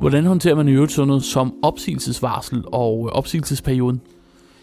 Hvordan 0.00 0.26
håndterer 0.26 0.54
man 0.54 0.68
i 0.68 0.72
øvrigt 0.72 0.92
sådan 0.92 1.08
noget 1.08 1.22
som 1.22 1.54
opsigelsesvarsel 1.62 2.64
og 2.66 3.06
øh, 3.06 3.18
opsigelsesperioden? 3.18 4.00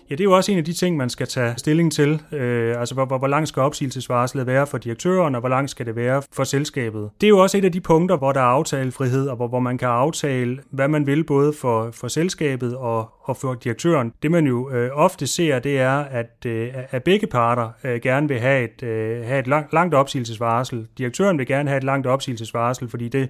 Ja, 0.09 0.15
det 0.15 0.21
er 0.21 0.23
jo 0.23 0.31
også 0.31 0.51
en 0.51 0.57
af 0.57 0.65
de 0.65 0.73
ting, 0.73 0.97
man 0.97 1.09
skal 1.09 1.27
tage 1.27 1.53
stilling 1.57 1.91
til. 1.91 2.21
Øh, 2.31 2.79
altså, 2.79 2.95
hvor, 2.95 3.05
hvor, 3.05 3.17
hvor 3.17 3.27
lang 3.27 3.47
skal 3.47 3.61
opsigelsesvarslet 3.61 4.47
være 4.47 4.67
for 4.67 4.77
direktøren, 4.77 5.35
og 5.35 5.39
hvor 5.39 5.49
lang 5.49 5.69
skal 5.69 5.85
det 5.85 5.95
være 5.95 6.21
for 6.33 6.43
selskabet? 6.43 7.09
Det 7.21 7.27
er 7.27 7.29
jo 7.29 7.37
også 7.37 7.57
et 7.57 7.65
af 7.65 7.71
de 7.71 7.81
punkter, 7.81 8.17
hvor 8.17 8.31
der 8.31 8.39
er 8.39 8.43
aftalefrihed, 8.43 9.27
og 9.27 9.35
hvor, 9.35 9.47
hvor 9.47 9.59
man 9.59 9.77
kan 9.77 9.87
aftale, 9.87 10.59
hvad 10.71 10.87
man 10.87 11.07
vil, 11.07 11.23
både 11.23 11.53
for, 11.53 11.91
for 11.91 12.07
selskabet 12.07 12.77
og, 12.77 13.09
og 13.21 13.37
for 13.37 13.53
direktøren. 13.53 14.13
Det 14.23 14.31
man 14.31 14.47
jo 14.47 14.71
øh, 14.71 14.89
ofte 14.93 15.27
ser, 15.27 15.59
det 15.59 15.79
er, 15.79 15.97
at, 15.99 16.45
øh, 16.45 16.69
at 16.91 17.03
begge 17.03 17.27
parter 17.27 17.69
øh, 17.83 18.01
gerne 18.01 18.27
vil 18.27 18.39
have 18.39 18.63
et, 18.63 18.83
øh, 18.83 19.25
have 19.25 19.39
et 19.39 19.47
langt, 19.47 19.73
langt 19.73 19.95
opsigelsesvarsel. 19.95 20.87
Direktøren 20.97 21.37
vil 21.37 21.47
gerne 21.47 21.69
have 21.69 21.77
et 21.77 21.83
langt 21.83 22.07
opsigelsesvarsel, 22.07 22.89
fordi 22.89 23.09
det 23.09 23.29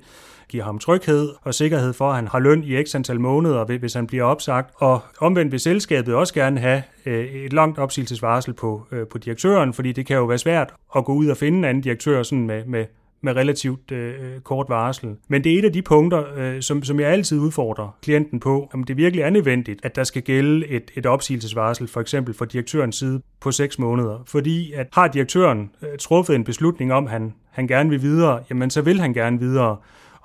giver 0.50 0.64
ham 0.64 0.80
tryghed 0.80 1.30
og 1.42 1.54
sikkerhed 1.54 1.94
for, 1.94 2.10
at 2.10 2.16
han 2.16 2.28
har 2.28 2.40
løn 2.40 2.64
i 2.64 2.84
x 2.84 2.96
antal 2.96 3.20
måneder, 3.20 3.78
hvis 3.78 3.94
han 3.94 4.08
bliver 4.08 4.24
opsagt. 4.24 4.74
Og 4.76 5.00
omvendt 5.20 5.52
vil 5.52 5.60
selskabet 5.60 6.16
også 6.16 6.34
gerne 6.34 6.60
have 6.60 6.84
øh, 7.06 7.26
et 7.26 7.54
langt 7.54 7.80
opsigelsesvarsel 7.80 8.54
på, 8.54 8.88
øh, 8.92 9.08
på 9.08 9.18
direktøren, 9.18 9.74
fordi 9.74 9.92
det 9.92 10.06
kan 10.06 10.18
jo 10.18 10.26
være 10.26 10.38
svært 10.38 10.74
at 10.96 11.06
gå 11.06 11.14
ud 11.14 11.28
og 11.28 11.38
finde 11.38 11.58
en 11.58 11.66
anden 11.66 11.84
direktør 11.84 12.24
sådan 12.24 12.48
med, 12.48 12.66
med 12.66 12.86
med 13.22 13.36
relativt 13.36 13.92
øh, 13.92 14.40
kort 14.44 14.66
varsel. 14.70 15.16
Men 15.28 15.44
det 15.44 15.54
er 15.54 15.60
et 15.60 15.66
af 15.66 15.74
de 15.74 15.82
punkter, 15.82 16.24
øh, 16.38 16.62
som, 16.62 16.84
som 16.84 17.00
jeg 17.00 17.10
altid 17.10 17.40
udfordrer 17.40 17.98
klienten 18.02 18.40
på, 18.40 18.70
om 18.74 18.84
det 18.84 18.98
virkelig 18.98 19.24
er 19.24 19.30
nødvendigt, 19.30 19.80
at 19.84 19.96
der 19.96 20.04
skal 20.04 20.22
gælde 20.22 20.68
et, 20.68 20.92
et 20.96 21.06
opsigelsesvarsel, 21.06 21.88
for 21.88 22.02
eksempel 22.02 22.34
fra 22.34 22.46
direktørens 22.46 22.96
side 22.96 23.22
på 23.42 23.52
6 23.52 23.80
måneder. 23.80 24.24
Fordi 24.26 24.74
at 24.74 24.88
har 24.94 25.08
direktøren 25.08 25.72
øh, 25.82 25.98
truffet 26.00 26.36
en 26.36 26.44
beslutning 26.44 26.94
om, 26.94 27.06
at 27.06 27.12
han, 27.12 27.34
han 27.52 27.68
gerne 27.68 27.90
vil 27.90 28.02
videre, 28.02 28.40
jamen 28.50 28.70
så 28.70 28.82
vil 28.82 29.00
han 29.00 29.14
gerne 29.14 29.40
videre 29.40 29.78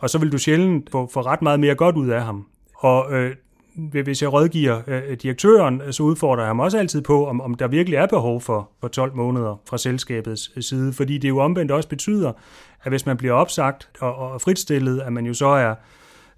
og 0.02 0.10
så 0.10 0.18
vil 0.18 0.32
du 0.32 0.38
sjældent 0.38 0.90
få, 0.90 1.10
få 1.12 1.20
ret 1.20 1.42
meget 1.42 1.60
mere 1.60 1.74
godt 1.74 1.96
ud 1.96 2.08
af 2.08 2.22
ham. 2.22 2.46
Og 2.74 3.12
øh, 3.12 3.34
hvis 4.04 4.22
jeg 4.22 4.32
rådgiver 4.32 4.80
øh, 4.86 5.16
direktøren, 5.22 5.82
så 5.90 6.02
udfordrer 6.02 6.42
jeg 6.42 6.48
ham 6.48 6.60
også 6.60 6.78
altid 6.78 7.02
på, 7.02 7.26
om, 7.26 7.40
om 7.40 7.54
der 7.54 7.68
virkelig 7.68 7.96
er 7.96 8.06
behov 8.06 8.40
for, 8.40 8.70
for 8.80 8.88
12 8.88 9.16
måneder 9.16 9.60
fra 9.68 9.78
selskabets 9.78 10.66
side, 10.68 10.92
fordi 10.92 11.18
det 11.18 11.28
jo 11.28 11.38
omvendt 11.38 11.70
også 11.72 11.88
betyder, 11.88 12.32
at 12.82 12.92
hvis 12.92 13.06
man 13.06 13.16
bliver 13.16 13.34
opsagt 13.34 13.88
og, 14.00 14.14
og 14.14 14.40
fritstillet, 14.40 15.00
at 15.00 15.12
man 15.12 15.26
jo 15.26 15.34
så 15.34 15.46
er 15.46 15.74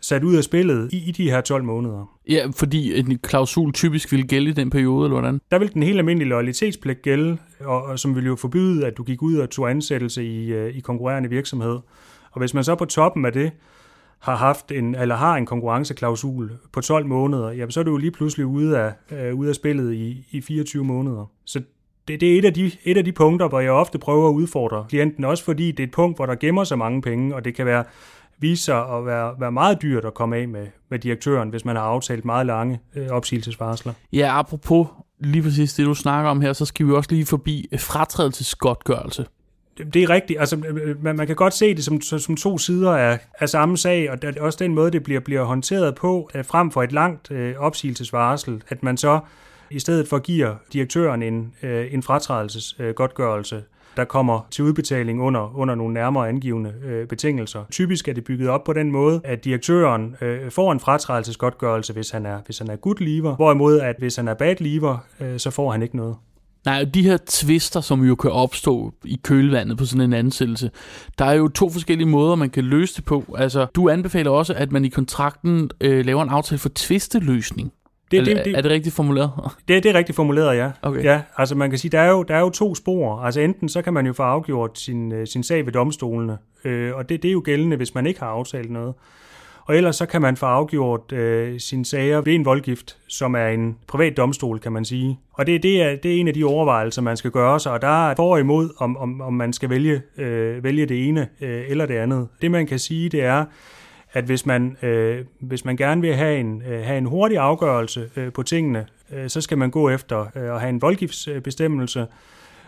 sat 0.00 0.24
ud 0.24 0.36
af 0.36 0.44
spillet 0.44 0.92
i, 0.92 1.08
i 1.08 1.10
de 1.10 1.30
her 1.30 1.40
12 1.40 1.64
måneder. 1.64 2.18
Ja, 2.28 2.46
fordi 2.56 2.98
en 2.98 3.18
klausul 3.18 3.72
typisk 3.72 4.12
vil 4.12 4.28
gælde 4.28 4.50
i 4.50 4.52
den 4.52 4.70
periode, 4.70 5.06
eller 5.06 5.20
hvordan? 5.20 5.40
Der 5.50 5.58
vil 5.58 5.74
den 5.74 5.82
helt 5.82 5.98
almindelige 5.98 6.28
loyalitetspligt 6.28 7.02
gælde, 7.02 7.38
og, 7.60 7.82
og 7.82 7.98
som 7.98 8.16
vil 8.16 8.26
jo 8.26 8.36
forbyde, 8.36 8.86
at 8.86 8.96
du 8.96 9.02
gik 9.02 9.22
ud 9.22 9.36
og 9.36 9.50
tog 9.50 9.70
ansættelse 9.70 10.24
i, 10.24 10.52
øh, 10.52 10.76
i 10.76 10.80
konkurrerende 10.80 11.30
virksomhed. 11.30 11.78
Og 12.34 12.38
hvis 12.38 12.54
man 12.54 12.64
så 12.64 12.74
på 12.74 12.84
toppen 12.84 13.24
af 13.24 13.32
det 13.32 13.52
har 14.18 14.36
haft 14.36 14.72
en, 14.72 14.94
eller 14.94 15.16
har 15.16 15.36
en 15.36 15.46
konkurrenceklausul 15.46 16.52
på 16.72 16.80
12 16.80 17.06
måneder, 17.06 17.50
jamen 17.50 17.70
så 17.70 17.80
er 17.80 17.84
du 17.84 17.90
jo 17.90 17.96
lige 17.96 18.10
pludselig 18.10 18.46
ude 18.46 18.78
af, 18.78 18.92
øh, 19.10 19.34
ude 19.34 19.48
af 19.48 19.54
spillet 19.54 19.94
i, 19.94 20.26
i 20.30 20.40
24 20.40 20.84
måneder. 20.84 21.30
Så 21.44 21.62
det, 22.08 22.20
det 22.20 22.34
er 22.34 22.38
et 22.38 22.44
af, 22.44 22.54
de, 22.54 22.70
et 22.84 22.96
af 22.96 23.04
de 23.04 23.12
punkter, 23.12 23.48
hvor 23.48 23.60
jeg 23.60 23.70
ofte 23.70 23.98
prøver 23.98 24.28
at 24.28 24.32
udfordre 24.32 24.86
klienten, 24.88 25.24
også 25.24 25.44
fordi 25.44 25.70
det 25.70 25.80
er 25.80 25.86
et 25.86 25.92
punkt, 25.92 26.18
hvor 26.18 26.26
der 26.26 26.34
gemmer 26.34 26.64
sig 26.64 26.78
mange 26.78 27.02
penge, 27.02 27.34
og 27.34 27.44
det 27.44 27.54
kan 27.54 27.66
være 27.66 27.84
vise 28.38 28.62
sig 28.62 28.88
at 28.96 29.06
være, 29.06 29.34
være 29.40 29.52
meget 29.52 29.82
dyrt 29.82 30.04
at 30.04 30.14
komme 30.14 30.36
af 30.36 30.48
med, 30.48 30.66
med 30.90 30.98
direktøren, 30.98 31.48
hvis 31.48 31.64
man 31.64 31.76
har 31.76 31.82
aftalt 31.82 32.24
meget 32.24 32.46
lange 32.46 32.80
øh, 32.94 33.08
opsigelsesvarsler. 33.08 33.92
Ja, 34.12 34.38
apropos 34.38 34.86
lige 35.20 35.42
præcis 35.42 35.74
det, 35.74 35.86
du 35.86 35.94
snakker 35.94 36.30
om 36.30 36.40
her, 36.40 36.52
så 36.52 36.64
skal 36.64 36.86
vi 36.86 36.92
også 36.92 37.10
lige 37.12 37.26
forbi 37.26 37.68
fratrædelsesgodtgørelse 37.78 39.26
det 39.78 40.02
er 40.02 40.10
rigtigt. 40.10 40.40
Altså, 40.40 40.56
øh, 40.56 40.90
øh, 40.90 41.04
man, 41.04 41.16
man 41.16 41.26
kan 41.26 41.36
godt 41.36 41.54
se 41.54 41.74
det 41.74 41.84
som, 41.84 42.00
som 42.00 42.36
to 42.36 42.58
sider 42.58 42.90
af, 42.90 43.18
af 43.40 43.48
samme 43.48 43.76
sag, 43.76 44.10
og 44.10 44.22
det 44.22 44.36
er 44.36 44.42
også 44.42 44.58
den 44.64 44.74
måde, 44.74 44.90
det 44.90 45.02
bliver, 45.02 45.20
bliver 45.20 45.44
håndteret 45.44 45.94
på, 45.94 46.30
at 46.32 46.46
frem 46.46 46.70
for 46.70 46.82
et 46.82 46.92
langt 46.92 47.30
øh, 47.30 47.54
opsigelsesvarsel, 47.58 48.62
at 48.68 48.82
man 48.82 48.96
så 48.96 49.20
i 49.70 49.78
stedet 49.78 50.08
for 50.08 50.18
giver 50.18 50.54
direktøren 50.72 51.22
en, 51.22 51.52
øh, 51.62 51.94
en 51.94 52.02
fratrædelsesgodtgørelse, 52.02 53.56
øh, 53.56 53.62
der 53.96 54.04
kommer 54.04 54.46
til 54.50 54.64
udbetaling 54.64 55.22
under, 55.22 55.56
under 55.58 55.74
nogle 55.74 55.94
nærmere 55.94 56.28
angivende 56.28 56.74
øh, 56.84 57.06
betingelser. 57.06 57.64
Typisk 57.70 58.08
er 58.08 58.12
det 58.12 58.24
bygget 58.24 58.48
op 58.48 58.64
på 58.64 58.72
den 58.72 58.90
måde, 58.90 59.20
at 59.24 59.44
direktøren 59.44 60.16
øh, 60.20 60.50
får 60.50 60.72
en 60.72 60.80
fratrædelsesgodtgørelse, 60.80 61.92
hvis 61.92 62.10
han 62.10 62.26
er, 62.26 62.38
hvis 62.46 62.58
han 62.58 62.70
er 62.70 62.76
good 62.76 63.00
lever, 63.00 63.36
hvorimod 63.36 63.80
at 63.80 63.96
hvis 63.98 64.16
han 64.16 64.28
er 64.28 64.34
bad 64.34 64.56
lever, 64.60 64.98
øh, 65.20 65.38
så 65.38 65.50
får 65.50 65.72
han 65.72 65.82
ikke 65.82 65.96
noget. 65.96 66.16
Nej, 66.64 66.84
de 66.84 67.02
her 67.02 67.18
tvister, 67.26 67.80
som 67.80 68.04
jo 68.04 68.14
kan 68.14 68.30
opstå 68.30 68.94
i 69.04 69.20
kølvandet 69.22 69.78
på 69.78 69.84
sådan 69.84 70.00
en 70.00 70.12
ansættelse, 70.12 70.70
der 71.18 71.24
er 71.24 71.32
jo 71.32 71.48
to 71.48 71.70
forskellige 71.70 72.08
måder, 72.08 72.34
man 72.34 72.50
kan 72.50 72.64
løse 72.64 72.96
det 72.96 73.04
på. 73.04 73.34
Altså, 73.38 73.66
du 73.74 73.88
anbefaler 73.88 74.30
også, 74.30 74.54
at 74.54 74.72
man 74.72 74.84
i 74.84 74.88
kontrakten 74.88 75.70
øh, 75.80 76.04
laver 76.04 76.22
en 76.22 76.28
aftale 76.28 76.58
for 76.58 76.70
tvisteløsning. 76.74 77.72
Det, 78.10 78.26
det, 78.26 78.44
det, 78.44 78.56
er 78.56 78.60
det 78.60 78.70
rigtigt 78.70 78.94
formuleret? 78.94 79.30
Det, 79.68 79.82
det 79.82 79.90
er 79.90 79.94
rigtigt 79.94 80.16
formuleret, 80.16 80.56
ja. 80.56 80.70
Okay. 80.82 81.04
ja. 81.04 81.22
Altså 81.36 81.54
man 81.54 81.70
kan 81.70 81.78
sige, 81.78 81.90
der 81.90 82.00
er, 82.00 82.10
jo, 82.10 82.22
der 82.22 82.36
er 82.36 82.40
jo 82.40 82.50
to 82.50 82.74
spor. 82.74 83.20
Altså 83.20 83.40
enten 83.40 83.68
så 83.68 83.82
kan 83.82 83.92
man 83.94 84.06
jo 84.06 84.12
få 84.12 84.22
afgjort 84.22 84.78
sin, 84.78 85.12
øh, 85.12 85.26
sin 85.26 85.42
sag 85.42 85.66
ved 85.66 85.72
domstolene, 85.72 86.38
øh, 86.64 86.94
og 86.94 87.08
det, 87.08 87.22
det 87.22 87.28
er 87.28 87.32
jo 87.32 87.42
gældende, 87.44 87.76
hvis 87.76 87.94
man 87.94 88.06
ikke 88.06 88.20
har 88.20 88.26
aftalt 88.26 88.70
noget. 88.70 88.94
Og 89.66 89.76
ellers 89.76 89.96
så 89.96 90.06
kan 90.06 90.22
man 90.22 90.36
få 90.36 90.46
afgjort 90.46 91.12
øh, 91.12 91.60
sine 91.60 91.84
sager 91.84 92.20
ved 92.20 92.34
en 92.34 92.44
voldgift, 92.44 92.96
som 93.08 93.34
er 93.34 93.46
en 93.46 93.76
privat 93.86 94.16
domstol, 94.16 94.58
kan 94.58 94.72
man 94.72 94.84
sige. 94.84 95.18
Og 95.32 95.46
det, 95.46 95.62
det, 95.62 95.82
er, 95.82 95.96
det 95.96 96.16
er 96.16 96.20
en 96.20 96.28
af 96.28 96.34
de 96.34 96.44
overvejelser, 96.44 97.02
man 97.02 97.16
skal 97.16 97.30
gøre 97.30 97.60
sig, 97.60 97.72
og 97.72 97.82
der 97.82 98.10
er 98.10 98.14
for 98.14 98.32
og 98.32 98.40
imod, 98.40 98.70
om, 98.78 98.96
om, 98.96 99.20
om 99.20 99.32
man 99.32 99.52
skal 99.52 99.70
vælge, 99.70 100.02
øh, 100.18 100.64
vælge 100.64 100.86
det 100.86 101.08
ene 101.08 101.28
øh, 101.40 101.64
eller 101.68 101.86
det 101.86 101.94
andet. 101.94 102.28
Det 102.42 102.50
man 102.50 102.66
kan 102.66 102.78
sige, 102.78 103.08
det 103.08 103.24
er, 103.24 103.44
at 104.12 104.24
hvis 104.24 104.46
man, 104.46 104.76
øh, 104.82 105.24
hvis 105.40 105.64
man 105.64 105.76
gerne 105.76 106.00
vil 106.00 106.14
have 106.14 106.38
en, 106.38 106.62
øh, 106.68 106.84
have 106.84 106.98
en 106.98 107.06
hurtig 107.06 107.38
afgørelse 107.38 108.10
øh, 108.16 108.32
på 108.32 108.42
tingene, 108.42 108.86
øh, 109.12 109.28
så 109.28 109.40
skal 109.40 109.58
man 109.58 109.70
gå 109.70 109.90
efter 109.90 110.20
øh, 110.20 110.54
at 110.54 110.60
have 110.60 110.70
en 110.70 110.82
voldgiftsbestemmelse. 110.82 112.06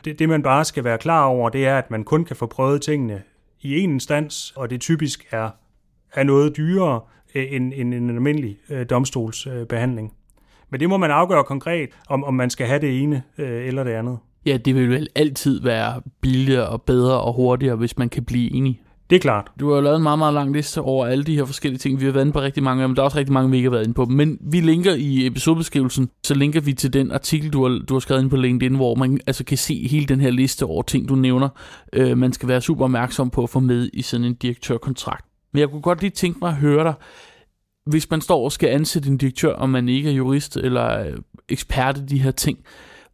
Det, 0.05 0.19
det 0.19 0.29
man 0.29 0.43
bare 0.43 0.65
skal 0.65 0.85
være 0.85 0.99
klar 0.99 1.25
over, 1.25 1.49
det 1.49 1.67
er, 1.67 1.79
at 1.79 1.91
man 1.91 2.05
kun 2.05 2.25
kan 2.25 2.37
få 2.37 2.47
prøvet 2.47 2.83
tingene 2.83 3.23
i 3.61 3.79
en 3.79 3.91
instans, 3.91 4.53
og 4.57 4.71
det 4.71 4.81
typisk 4.81 5.27
er 5.31 5.51
er 6.17 6.23
noget 6.23 6.57
dyrere 6.57 7.01
øh, 7.35 7.47
end, 7.51 7.73
end 7.77 7.95
en 7.95 8.11
almindelig 8.11 8.59
øh, 8.71 8.87
domstolsbehandling. 8.91 10.13
Men 10.71 10.81
det 10.81 10.89
må 10.89 10.97
man 10.97 11.11
afgøre 11.11 11.45
konkret, 11.45 11.89
om, 12.09 12.25
om 12.25 12.35
man 12.35 12.51
skal 12.51 12.67
have 12.67 12.81
det 12.81 13.03
ene 13.03 13.23
øh, 13.39 13.67
eller 13.67 13.85
det 13.85 13.91
andet. 13.91 14.19
Ja, 14.47 14.57
det 14.57 14.75
vil 14.75 14.91
vel 14.91 15.09
altid 15.15 15.61
være 15.63 16.03
billigere 16.21 16.69
og 16.69 16.83
bedre 16.83 17.21
og 17.21 17.33
hurtigere, 17.33 17.77
hvis 17.77 17.99
man 17.99 18.09
kan 18.09 18.25
blive 18.25 18.55
enige. 18.55 18.81
Det 19.11 19.17
er 19.17 19.21
klart. 19.21 19.51
Du 19.61 19.69
har 19.69 19.77
jo 19.77 19.81
lavet 19.81 19.97
en 19.97 20.03
meget, 20.03 20.19
meget 20.19 20.35
lang 20.35 20.53
liste 20.53 20.81
over 20.81 21.07
alle 21.07 21.25
de 21.25 21.37
her 21.37 21.45
forskellige 21.45 21.79
ting. 21.79 22.01
Vi 22.01 22.05
har 22.05 22.13
været 22.13 22.25
inde 22.25 22.33
på 22.33 22.41
rigtig 22.41 22.63
mange 22.63 22.83
af 22.83 22.89
dem. 22.89 22.95
Der 22.95 23.03
er 23.03 23.05
også 23.05 23.19
rigtig 23.19 23.33
mange, 23.33 23.51
vi 23.51 23.57
ikke 23.57 23.67
har 23.67 23.71
været 23.71 23.85
inde 23.85 23.95
på 23.95 24.05
Men 24.05 24.39
vi 24.41 24.61
linker 24.61 24.95
i 24.95 25.27
episodebeskrivelsen, 25.27 26.11
så 26.25 26.35
linker 26.35 26.61
vi 26.61 26.73
til 26.73 26.93
den 26.93 27.13
artikel, 27.13 27.53
du 27.53 27.63
har, 27.63 27.79
du 27.89 27.95
har 27.95 28.01
skrevet 28.01 28.23
ind 28.23 28.31
på 28.31 28.37
LinkedIn, 28.37 28.75
hvor 28.75 28.95
man 28.95 29.21
altså 29.27 29.45
kan 29.45 29.59
se 29.59 29.89
hele 29.89 30.07
den 30.07 30.21
her 30.21 30.31
liste 30.31 30.67
over 30.67 30.83
ting, 30.83 31.09
du 31.09 31.15
nævner, 31.15 31.49
øh, 31.93 32.19
man 32.19 32.33
skal 32.33 32.49
være 32.49 32.61
super 32.61 32.85
opmærksom 32.85 33.31
på 33.31 33.43
at 33.43 33.51
få 33.51 33.61
med 33.61 33.91
i 33.93 34.03
sådan 34.03 34.27
en 34.27 34.35
direktørkontrakt. 34.35 35.27
Men 35.57 35.61
jeg 35.61 35.71
kunne 35.71 35.83
godt 35.83 36.01
lige 36.01 36.11
tænke 36.11 36.39
mig 36.43 36.49
at 36.49 36.57
høre 36.57 36.85
dig. 36.85 36.95
Hvis 37.87 38.11
man 38.11 38.21
står 38.21 38.45
og 38.45 38.53
skal 38.53 38.69
ansætte 38.69 39.09
en 39.09 39.17
direktør, 39.17 39.53
og 39.53 39.71
man 39.71 39.89
ikke 39.89 40.11
er 40.11 40.15
jurist 40.15 40.57
eller 40.57 41.01
øh, 41.01 41.13
ekspert 41.49 41.99
i 41.99 42.01
de 42.01 42.19
her 42.19 42.31
ting, 42.31 42.59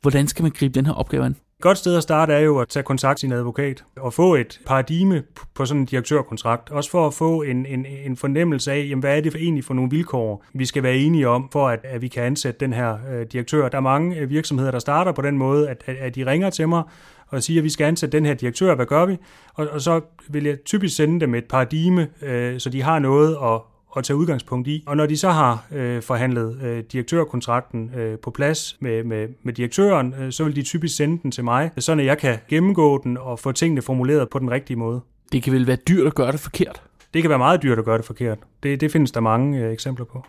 hvordan 0.00 0.28
skal 0.28 0.42
man 0.42 0.52
gribe 0.52 0.74
den 0.74 0.86
her 0.86 0.92
opgave 0.92 1.24
an? 1.24 1.30
Et 1.32 1.62
godt 1.62 1.78
sted 1.78 1.96
at 1.96 2.02
starte 2.02 2.32
er 2.32 2.38
jo 2.38 2.58
at 2.58 2.68
tage 2.68 2.82
kontakt 2.82 3.18
til 3.18 3.20
sin 3.20 3.32
advokat 3.32 3.84
og 3.96 4.12
få 4.12 4.34
et 4.34 4.60
paradigme 4.66 5.22
på 5.54 5.64
sådan 5.66 5.80
en 5.80 5.86
direktørkontrakt. 5.86 6.70
Også 6.70 6.90
for 6.90 7.06
at 7.06 7.14
få 7.14 7.42
en, 7.42 7.66
en, 7.66 7.86
en 8.04 8.16
fornemmelse 8.16 8.72
af, 8.72 8.86
jamen, 8.88 9.00
hvad 9.00 9.16
er 9.16 9.20
det 9.20 9.32
for 9.32 9.38
egentlig 9.38 9.64
for 9.64 9.74
nogle 9.74 9.90
vilkår, 9.90 10.44
vi 10.54 10.66
skal 10.66 10.82
være 10.82 10.96
enige 10.96 11.28
om, 11.28 11.48
for 11.52 11.68
at, 11.68 11.80
at 11.84 12.02
vi 12.02 12.08
kan 12.08 12.22
ansætte 12.22 12.60
den 12.60 12.72
her 12.72 12.96
øh, 13.12 13.26
direktør. 13.26 13.68
Der 13.68 13.78
er 13.78 13.82
mange 13.82 14.16
øh, 14.16 14.30
virksomheder, 14.30 14.70
der 14.70 14.78
starter 14.78 15.12
på 15.12 15.22
den 15.22 15.38
måde, 15.38 15.68
at, 15.68 15.82
at, 15.86 15.96
at 15.96 16.14
de 16.14 16.26
ringer 16.26 16.50
til 16.50 16.68
mig 16.68 16.82
og 17.32 17.42
siger, 17.42 17.60
at 17.60 17.64
vi 17.64 17.70
skal 17.70 17.84
ansætte 17.84 18.16
den 18.16 18.26
her 18.26 18.34
direktør, 18.34 18.74
hvad 18.74 18.86
gør 18.86 19.06
vi? 19.06 19.16
Og, 19.54 19.68
og 19.68 19.80
så 19.80 20.00
vil 20.28 20.44
jeg 20.44 20.64
typisk 20.64 20.96
sende 20.96 21.20
dem 21.20 21.34
et 21.34 21.44
paradigme, 21.44 22.08
øh, 22.22 22.60
så 22.60 22.70
de 22.70 22.82
har 22.82 22.98
noget 22.98 23.36
at, 23.42 23.60
at 23.96 24.04
tage 24.04 24.16
udgangspunkt 24.16 24.68
i. 24.68 24.84
Og 24.86 24.96
når 24.96 25.06
de 25.06 25.16
så 25.16 25.30
har 25.30 25.66
øh, 25.72 26.02
forhandlet 26.02 26.62
øh, 26.62 26.84
direktørkontrakten 26.92 27.90
øh, 27.96 28.18
på 28.18 28.30
plads 28.30 28.76
med, 28.80 29.04
med, 29.04 29.28
med 29.42 29.52
direktøren, 29.52 30.14
øh, 30.20 30.32
så 30.32 30.44
vil 30.44 30.56
de 30.56 30.62
typisk 30.62 30.96
sende 30.96 31.22
den 31.22 31.30
til 31.30 31.44
mig, 31.44 31.70
så 31.78 31.94
jeg 31.94 32.18
kan 32.18 32.38
gennemgå 32.48 33.00
den 33.04 33.18
og 33.18 33.38
få 33.38 33.52
tingene 33.52 33.82
formuleret 33.82 34.28
på 34.30 34.38
den 34.38 34.50
rigtige 34.50 34.76
måde. 34.76 35.00
Det 35.32 35.42
kan 35.42 35.52
vel 35.52 35.66
være 35.66 35.76
dyrt 35.88 36.06
at 36.06 36.14
gøre 36.14 36.32
det 36.32 36.40
forkert? 36.40 36.82
Det 37.14 37.22
kan 37.22 37.28
være 37.28 37.38
meget 37.38 37.62
dyrt 37.62 37.78
at 37.78 37.84
gøre 37.84 37.98
det 37.98 38.04
forkert. 38.04 38.38
Det, 38.62 38.80
det 38.80 38.92
findes 38.92 39.12
der 39.12 39.20
mange 39.20 39.58
øh, 39.58 39.72
eksempler 39.72 40.04
på. 40.04 40.24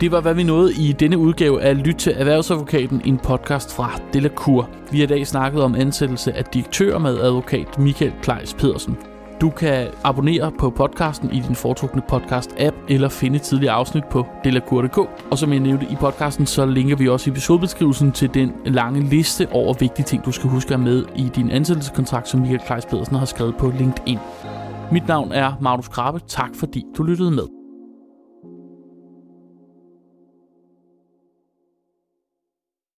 Det 0.00 0.12
var, 0.12 0.20
hvad 0.20 0.34
vi 0.34 0.42
nåede 0.42 0.74
i 0.74 0.92
denne 0.92 1.18
udgave 1.18 1.62
af 1.62 1.86
Lyt 1.86 1.94
til 1.94 2.12
Erhvervsadvokaten, 2.16 3.02
en 3.04 3.18
podcast 3.18 3.74
fra 3.76 4.00
Delacour. 4.12 4.70
Vi 4.90 4.98
har 4.98 5.04
i 5.04 5.06
dag 5.06 5.26
snakket 5.26 5.62
om 5.62 5.74
ansættelse 5.74 6.32
af 6.32 6.44
direktør 6.44 6.98
med 6.98 7.18
advokat 7.18 7.78
Michael 7.78 8.12
Kleis 8.22 8.54
Pedersen. 8.54 8.96
Du 9.40 9.50
kan 9.50 9.88
abonnere 10.04 10.52
på 10.58 10.70
podcasten 10.70 11.32
i 11.32 11.40
din 11.40 11.54
foretrukne 11.54 12.02
podcast-app, 12.12 12.74
eller 12.88 13.08
finde 13.08 13.38
tidligere 13.38 13.74
afsnit 13.74 14.04
på 14.04 14.26
delacour.dk. 14.44 14.98
Og 15.30 15.38
som 15.38 15.52
jeg 15.52 15.60
nævnte 15.60 15.86
i 15.90 15.96
podcasten, 16.00 16.46
så 16.46 16.66
linker 16.66 16.96
vi 16.96 17.08
også 17.08 17.30
i 17.30 17.32
episodebeskrivelsen 17.32 18.12
til 18.12 18.34
den 18.34 18.52
lange 18.66 19.00
liste 19.00 19.48
over 19.52 19.74
vigtige 19.80 20.06
ting, 20.06 20.24
du 20.24 20.32
skal 20.32 20.50
huske 20.50 20.74
at 20.74 20.80
med 20.80 21.04
i 21.16 21.30
din 21.36 21.50
ansættelseskontrakt, 21.50 22.28
som 22.28 22.40
Michael 22.40 22.60
Kleis 22.66 22.86
Pedersen 22.86 23.16
har 23.16 23.26
skrevet 23.26 23.56
på 23.56 23.72
LinkedIn. 23.78 24.18
Mit 24.92 25.08
navn 25.08 25.32
er 25.32 25.52
Magnus 25.60 25.88
Krabbe. 25.88 26.20
Tak 26.28 26.50
fordi 26.54 26.84
du 26.96 27.02
lyttede 27.02 27.30
med. 27.30 27.57